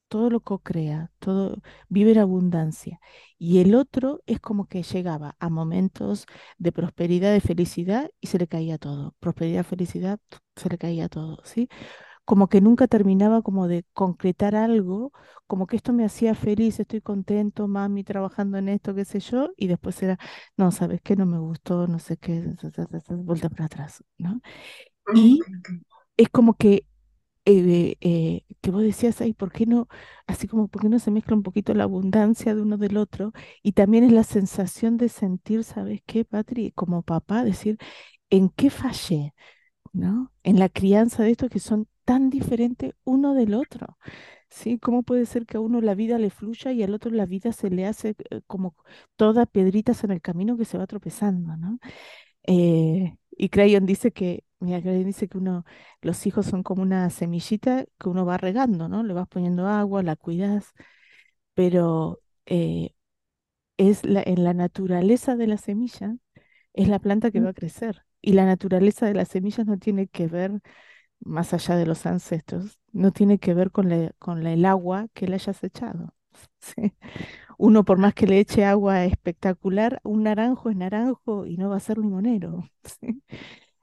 Todo 0.08 0.30
lo 0.30 0.40
co-crea, 0.40 1.10
todo 1.18 1.62
vive 1.88 2.12
en 2.12 2.18
abundancia. 2.18 3.00
Y 3.38 3.58
el 3.60 3.74
otro 3.74 4.22
es 4.26 4.40
como 4.40 4.66
que 4.66 4.82
llegaba 4.82 5.36
a 5.40 5.50
momentos 5.50 6.26
de 6.58 6.72
prosperidad, 6.72 7.32
de 7.32 7.40
felicidad 7.40 8.10
y 8.20 8.28
se 8.28 8.38
le 8.38 8.46
caía 8.48 8.78
todo. 8.78 9.14
Prosperidad, 9.20 9.64
felicidad, 9.64 10.20
se 10.56 10.68
le 10.68 10.78
caía 10.78 11.08
todo, 11.08 11.38
¿sí? 11.44 11.68
Como 12.24 12.48
que 12.48 12.60
nunca 12.60 12.88
terminaba 12.88 13.42
como 13.42 13.68
de 13.68 13.84
concretar 13.92 14.56
algo, 14.56 15.12
como 15.46 15.66
que 15.66 15.76
esto 15.76 15.92
me 15.92 16.04
hacía 16.04 16.34
feliz, 16.34 16.80
estoy 16.80 17.00
contento, 17.00 17.68
mami, 17.68 18.04
trabajando 18.04 18.58
en 18.58 18.68
esto, 18.68 18.94
qué 18.94 19.04
sé 19.04 19.20
yo, 19.20 19.50
y 19.56 19.68
después 19.68 20.02
era, 20.02 20.18
no, 20.56 20.72
¿sabes 20.72 21.00
qué? 21.02 21.16
No 21.16 21.26
me 21.26 21.38
gustó, 21.38 21.86
no 21.86 21.98
sé 22.00 22.16
qué, 22.16 22.42
vuelta 23.10 23.48
para 23.48 23.66
atrás, 23.66 24.04
¿no? 24.18 24.40
Y 25.14 25.40
es 26.16 26.28
como 26.30 26.54
que 26.54 26.86
eh, 27.46 27.96
eh, 28.00 28.42
que 28.60 28.70
vos 28.72 28.82
decías, 28.82 29.20
ay, 29.20 29.32
¿por 29.32 29.52
qué 29.52 29.66
no? 29.66 29.88
Así 30.26 30.48
como, 30.48 30.68
¿por 30.68 30.82
qué 30.82 30.88
no 30.88 30.98
se 30.98 31.12
mezcla 31.12 31.36
un 31.36 31.44
poquito 31.44 31.74
la 31.74 31.84
abundancia 31.84 32.54
de 32.54 32.62
uno 32.62 32.76
del 32.76 32.96
otro? 32.96 33.32
Y 33.62 33.72
también 33.72 34.04
es 34.04 34.12
la 34.12 34.24
sensación 34.24 34.96
de 34.96 35.08
sentir, 35.08 35.62
¿sabes 35.64 36.02
qué, 36.06 36.24
Patri? 36.24 36.72
Como 36.72 37.02
papá, 37.02 37.44
decir, 37.44 37.78
¿en 38.30 38.48
qué 38.50 38.70
fallé? 38.70 39.34
¿No? 39.92 40.32
En 40.44 40.58
la 40.58 40.68
crianza 40.68 41.22
de 41.24 41.32
estos 41.32 41.50
que 41.50 41.60
son 41.60 41.88
tan 42.04 42.30
diferentes 42.30 42.94
uno 43.04 43.34
del 43.34 43.54
otro. 43.54 43.98
¿Sí? 44.50 44.78
¿Cómo 44.78 45.02
puede 45.02 45.26
ser 45.26 45.46
que 45.46 45.56
a 45.58 45.60
uno 45.60 45.80
la 45.80 45.94
vida 45.94 46.18
le 46.18 46.30
fluya 46.30 46.72
y 46.72 46.82
al 46.82 46.94
otro 46.94 47.10
la 47.12 47.26
vida 47.26 47.52
se 47.52 47.70
le 47.70 47.86
hace 47.86 48.16
eh, 48.30 48.42
como 48.46 48.76
todas 49.16 49.48
piedritas 49.48 50.04
en 50.04 50.12
el 50.12 50.22
camino 50.22 50.56
que 50.56 50.64
se 50.64 50.78
va 50.78 50.86
tropezando, 50.86 51.56
¿no? 51.56 51.78
y 52.48 53.48
Crayon 53.50 53.86
dice 53.86 54.12
que 54.12 54.45
Mira, 54.58 54.80
que 54.82 54.90
dice 55.04 55.28
que 55.28 55.36
uno, 55.38 55.64
los 56.00 56.26
hijos 56.26 56.46
son 56.46 56.62
como 56.62 56.82
una 56.82 57.10
semillita 57.10 57.84
que 57.98 58.08
uno 58.08 58.24
va 58.24 58.38
regando, 58.38 58.88
¿no? 58.88 59.02
Le 59.02 59.12
vas 59.12 59.28
poniendo 59.28 59.66
agua, 59.68 60.02
la 60.02 60.16
cuidas, 60.16 60.72
pero 61.54 62.20
eh, 62.46 62.90
es 63.78 64.04
la, 64.04 64.22
en 64.26 64.44
la 64.44 64.54
naturaleza 64.54 65.36
de 65.36 65.46
la 65.48 65.58
semilla, 65.58 66.16
es 66.74 66.88
la 66.88 67.00
planta 67.00 67.30
que 67.32 67.40
va 67.40 67.50
a 67.50 67.54
crecer. 67.54 68.04
Y 68.22 68.34
la 68.34 68.46
naturaleza 68.46 69.06
de 69.06 69.14
las 69.14 69.28
semillas 69.28 69.66
no 69.66 69.78
tiene 69.78 70.08
que 70.08 70.28
ver, 70.28 70.52
más 71.20 71.54
allá 71.54 71.76
de 71.76 71.86
los 71.86 72.06
ancestros, 72.06 72.78
no 72.92 73.12
tiene 73.12 73.38
que 73.38 73.54
ver 73.54 73.70
con, 73.72 73.90
con 74.18 74.46
el 74.46 74.64
agua 74.66 75.08
que 75.14 75.28
le 75.28 75.36
hayas 75.36 75.64
echado. 75.64 76.14
Uno, 77.58 77.84
por 77.84 77.98
más 77.98 78.14
que 78.14 78.26
le 78.26 78.40
eche 78.40 78.64
agua 78.64 79.04
espectacular, 79.04 80.00
un 80.04 80.24
naranjo 80.24 80.70
es 80.70 80.76
naranjo 80.76 81.46
y 81.46 81.56
no 81.58 81.70
va 81.70 81.76
a 81.76 81.80
ser 81.80 81.98
limonero. 81.98 82.64
¿sí? 82.84 83.22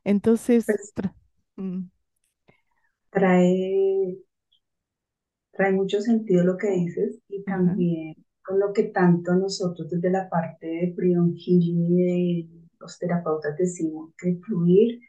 Entonces, 0.04 0.66
pues 0.66 0.94
mm. 1.56 1.84
trae, 3.10 4.18
trae 5.52 5.72
mucho 5.72 6.02
sentido 6.02 6.44
lo 6.44 6.58
que 6.58 6.70
dices 6.72 7.20
y 7.30 7.44
también 7.44 8.16
con 8.44 8.60
lo 8.60 8.74
que 8.74 8.84
tanto 8.84 9.34
nosotros 9.36 9.90
desde 9.90 10.10
la 10.10 10.30
parte 10.30 10.68
de 10.68 10.94
Freedom 10.96 11.34
Healing 11.34 11.86
y 11.86 12.04
de 12.04 12.50
los 12.80 13.00
terapeutas 13.00 13.56
decimos 13.58 14.12
que 14.18 14.38
fluir 14.46 15.00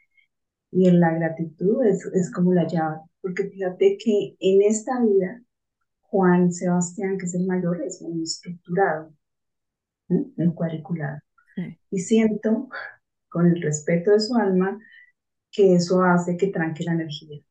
y 0.71 0.87
en 0.87 0.99
la 0.99 1.13
gratitud 1.13 1.83
es, 1.85 2.05
es 2.13 2.31
como 2.31 2.53
la 2.53 2.67
llave, 2.67 2.99
porque 3.21 3.49
fíjate 3.49 3.97
que 3.97 4.35
en 4.39 4.61
esta 4.61 5.01
vida 5.01 5.41
Juan 6.01 6.51
Sebastián, 6.51 7.17
que 7.17 7.25
es 7.25 7.35
el 7.35 7.45
mayor, 7.45 7.81
es 7.81 8.01
muy 8.01 8.23
estructurado, 8.23 9.13
¿eh? 10.09 10.51
cuadriculado. 10.53 11.19
Y 11.89 11.99
siento 11.99 12.69
con 13.35 13.47
el 13.47 13.61
respeto 13.61 14.11
de 14.11 14.21
su 14.21 14.33
alma, 14.35 14.79
que 15.51 15.75
eso 15.75 16.01
hace 16.01 16.37
que 16.37 16.47
tranque 16.47 16.85
la 16.85 16.93
energía. 16.93 17.41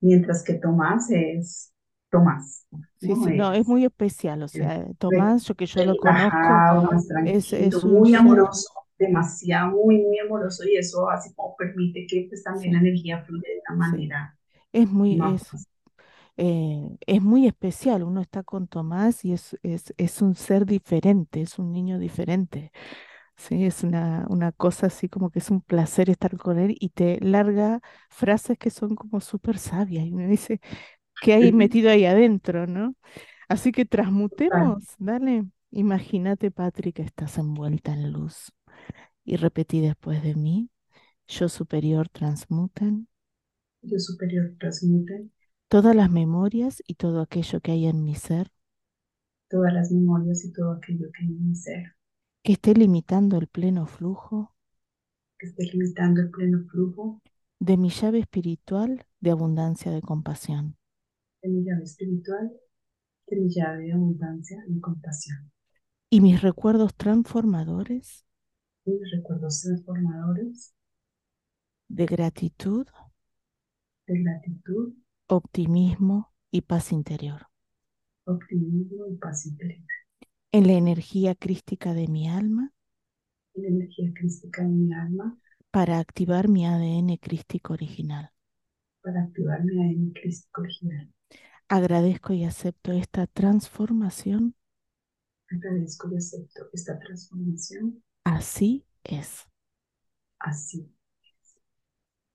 Mientras 0.00 0.44
que 0.44 0.52
Tomás 0.52 1.10
es 1.10 1.72
Tomás. 2.10 2.66
Sí, 3.00 3.14
sí, 3.14 3.34
no, 3.34 3.54
es 3.54 3.66
muy 3.66 3.86
especial, 3.86 4.42
o 4.42 4.48
sea, 4.48 4.86
Tomás, 4.98 5.44
yo 5.44 5.54
que 5.54 5.64
yo 5.64 5.82
lo 5.86 5.96
conozco, 5.96 6.90
es, 7.24 7.54
es 7.54 7.82
muy 7.84 8.14
amoroso, 8.14 8.68
demasiado, 8.98 9.70
muy, 9.70 10.02
muy 10.02 10.18
amoroso 10.18 10.62
y 10.68 10.76
eso 10.76 11.08
así 11.08 11.32
como 11.34 11.56
permite 11.56 12.06
que 12.06 12.26
pues, 12.28 12.42
también 12.44 12.74
la 12.74 12.80
energía 12.80 13.24
fluya 13.24 13.48
de 13.48 13.62
una 13.66 13.88
manera. 13.88 14.38
Es 14.74 14.90
muy, 14.90 15.18
es, 15.34 15.66
eh, 16.36 16.98
es 17.06 17.22
muy 17.22 17.46
especial, 17.46 18.02
uno 18.02 18.20
está 18.20 18.42
con 18.42 18.66
Tomás 18.66 19.24
y 19.24 19.32
es, 19.32 19.58
es, 19.62 19.94
es 19.96 20.20
un 20.20 20.34
ser 20.34 20.66
diferente, 20.66 21.40
es 21.40 21.58
un 21.58 21.72
niño 21.72 21.98
diferente. 21.98 22.72
Sí, 23.36 23.64
es 23.66 23.82
una, 23.82 24.26
una 24.28 24.52
cosa 24.52 24.86
así 24.86 25.08
como 25.08 25.30
que 25.30 25.40
es 25.40 25.50
un 25.50 25.60
placer 25.60 26.08
estar 26.08 26.36
con 26.38 26.58
él 26.58 26.76
y 26.80 26.90
te 26.90 27.18
larga 27.20 27.80
frases 28.08 28.56
que 28.58 28.70
son 28.70 28.94
como 28.94 29.20
súper 29.20 29.58
sabias 29.58 30.06
y 30.06 30.12
me 30.12 30.26
dice, 30.28 30.60
¿qué 31.22 31.34
hay 31.34 31.52
metido 31.52 31.90
ahí 31.90 32.06
adentro, 32.06 32.66
no? 32.66 32.94
Así 33.48 33.72
que 33.72 33.84
transmutemos, 33.86 34.84
dale. 34.98 35.46
Imagínate, 35.70 36.50
Patrick, 36.50 36.96
que 36.96 37.02
estás 37.02 37.38
envuelta 37.38 37.92
en 37.94 38.12
luz. 38.12 38.52
Y 39.24 39.36
repetí 39.36 39.80
después 39.80 40.22
de 40.22 40.34
mí, 40.34 40.70
yo 41.28 41.48
superior 41.48 42.08
transmuten. 42.08 43.08
Yo 43.82 44.00
superior 44.00 44.52
transmuten. 44.58 45.30
Todas 45.68 45.94
las 45.94 46.10
memorias 46.10 46.82
y 46.86 46.94
todo 46.94 47.20
aquello 47.20 47.60
que 47.60 47.72
hay 47.72 47.86
en 47.86 48.02
mi 48.02 48.14
ser. 48.14 48.50
Todas 49.48 49.72
las 49.72 49.90
memorias 49.90 50.44
y 50.44 50.52
todo 50.52 50.72
aquello 50.72 51.10
que 51.10 51.22
hay 51.24 51.28
en 51.30 51.48
mi 51.48 51.54
ser 51.56 51.94
que 52.44 52.52
esté 52.52 52.74
limitando 52.74 53.38
el 53.38 53.48
pleno 53.48 53.86
flujo, 53.86 54.54
que 55.38 55.46
esté 55.46 55.64
limitando 55.64 56.20
el 56.20 56.30
pleno 56.30 56.62
flujo 56.70 57.22
de 57.58 57.78
mi 57.78 57.88
llave 57.88 58.18
espiritual 58.18 59.06
de 59.20 59.30
abundancia 59.30 59.90
de 59.90 60.02
compasión. 60.02 60.76
De 61.42 61.48
mi 61.48 61.64
llave 61.64 61.84
espiritual, 61.84 62.52
de 63.28 63.36
mi 63.40 63.48
llave 63.48 63.84
de 63.84 63.92
abundancia 63.94 64.62
y 64.68 64.78
compasión. 64.78 65.50
Y 66.10 66.20
mis 66.20 66.42
recuerdos 66.42 66.94
transformadores. 66.94 68.26
Y 68.84 68.90
mis 68.90 69.10
recuerdos 69.10 69.62
transformadores. 69.62 70.74
De 71.88 72.04
gratitud. 72.04 72.86
De 74.06 74.22
gratitud. 74.22 74.92
Optimismo 75.28 76.34
y 76.50 76.60
paz 76.60 76.92
interior. 76.92 77.46
Optimismo 78.26 79.06
y 79.06 79.16
paz 79.16 79.46
interior 79.46 79.93
en 80.54 80.68
la 80.68 80.74
energía 80.74 81.34
crística 81.34 81.94
de 81.94 82.06
mi 82.06 82.28
alma. 82.28 82.72
En 83.54 83.62
la 83.64 83.68
energía 83.70 84.12
crística 84.14 84.62
de 84.62 84.68
mi 84.68 84.94
alma. 84.94 85.36
Para 85.72 85.98
activar 85.98 86.46
mi 86.46 86.64
ADN 86.64 87.18
crístico 87.18 87.72
original. 87.72 88.30
Para 89.02 89.24
activar 89.24 89.64
mi 89.64 89.72
ADN 89.72 90.12
crístico 90.12 90.60
original. 90.60 91.12
Agradezco 91.66 92.34
y 92.34 92.44
acepto 92.44 92.92
esta 92.92 93.26
transformación. 93.26 94.54
Agradezco 95.50 96.08
y 96.12 96.18
acepto 96.18 96.68
esta 96.72 97.00
transformación. 97.00 98.04
Así 98.22 98.86
es. 99.02 99.48
Así 100.38 100.82
es. 100.82 101.56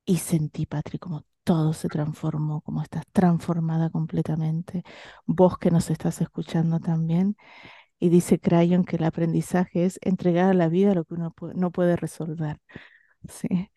Y 0.03 0.17
sentí, 0.17 0.65
Patri, 0.65 0.99
como 0.99 1.23
todo 1.45 1.71
se 1.71 1.87
transformó, 1.87 2.61
como 2.61 2.83
estás 2.83 3.05
transformada 3.13 3.89
completamente. 3.89 4.83
Vos 5.25 5.57
que 5.57 5.71
nos 5.71 5.89
estás 5.89 6.21
escuchando 6.21 6.79
también, 6.79 7.37
y 7.99 8.09
dice 8.09 8.39
Crayon 8.39 8.85
que 8.85 8.95
el 8.97 9.03
aprendizaje 9.03 9.85
es 9.85 9.99
entregar 10.01 10.49
a 10.49 10.53
la 10.53 10.69
vida 10.69 10.93
lo 10.95 11.05
que 11.05 11.15
uno 11.15 11.33
no 11.55 11.71
puede 11.71 11.95
resolver. 11.95 12.57
¿sí? 13.27 13.71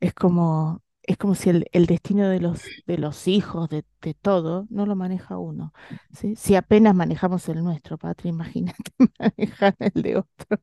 Es 0.00 0.14
como, 0.14 0.82
es 1.02 1.16
como 1.16 1.34
si 1.34 1.50
el, 1.50 1.66
el 1.72 1.86
destino 1.86 2.28
de 2.28 2.40
los, 2.40 2.64
de 2.86 2.98
los 2.98 3.28
hijos, 3.28 3.68
de, 3.68 3.84
de, 4.02 4.14
todo, 4.14 4.66
no 4.70 4.86
lo 4.86 4.96
maneja 4.96 5.38
uno. 5.38 5.72
¿sí? 6.12 6.34
Si 6.36 6.56
apenas 6.56 6.94
manejamos 6.94 7.48
el 7.48 7.62
nuestro, 7.62 7.98
Patria, 7.98 8.30
imagínate 8.30 8.92
manejar 9.18 9.76
el 9.78 10.02
de 10.02 10.16
otro. 10.16 10.58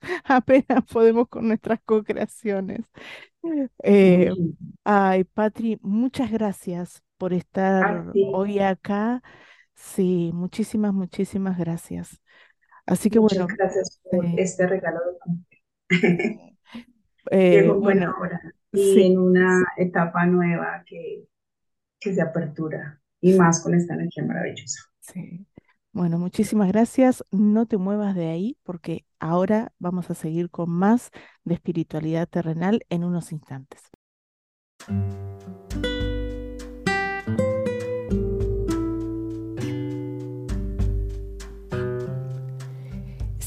apenas 0.24 0.84
podemos 0.90 1.28
con 1.28 1.48
nuestras 1.48 1.80
co-creaciones. 1.84 2.80
Eh, 3.82 4.30
ay, 4.84 5.24
Patri, 5.24 5.78
muchas 5.82 6.30
gracias 6.30 7.02
por 7.16 7.32
estar 7.32 8.12
hoy 8.32 8.58
acá. 8.58 9.22
Sí, 9.78 10.32
muchísimas, 10.34 10.92
muchísimas 10.92 11.56
gracias. 11.56 12.20
Así 12.84 13.08
que 13.10 13.20
Muchas 13.20 13.38
bueno, 13.38 13.54
gracias 13.56 14.00
por 14.10 14.26
este 14.36 14.66
regalo 14.66 14.98
de 14.98 15.38
eh, 17.30 17.68
bueno, 17.68 18.12
y 18.72 19.02
en 19.02 19.18
una 19.18 19.64
etapa 19.76 20.26
nueva 20.26 20.82
que, 20.84 21.24
que 22.00 22.12
se 22.12 22.20
apertura 22.20 23.00
y 23.20 23.34
más 23.34 23.62
con 23.62 23.74
esta 23.74 23.94
energía 23.94 24.24
maravillosa. 24.24 24.80
Sí. 25.00 25.46
Bueno, 25.92 26.18
muchísimas 26.18 26.68
gracias. 26.68 27.24
No 27.30 27.66
te 27.66 27.76
muevas 27.76 28.16
de 28.16 28.26
ahí 28.26 28.58
porque 28.64 29.06
ahora 29.20 29.72
vamos 29.78 30.10
a 30.10 30.14
seguir 30.14 30.50
con 30.50 30.70
más 30.70 31.10
de 31.44 31.54
espiritualidad 31.54 32.28
terrenal 32.28 32.84
en 32.90 33.04
unos 33.04 33.30
instantes. 33.30 33.82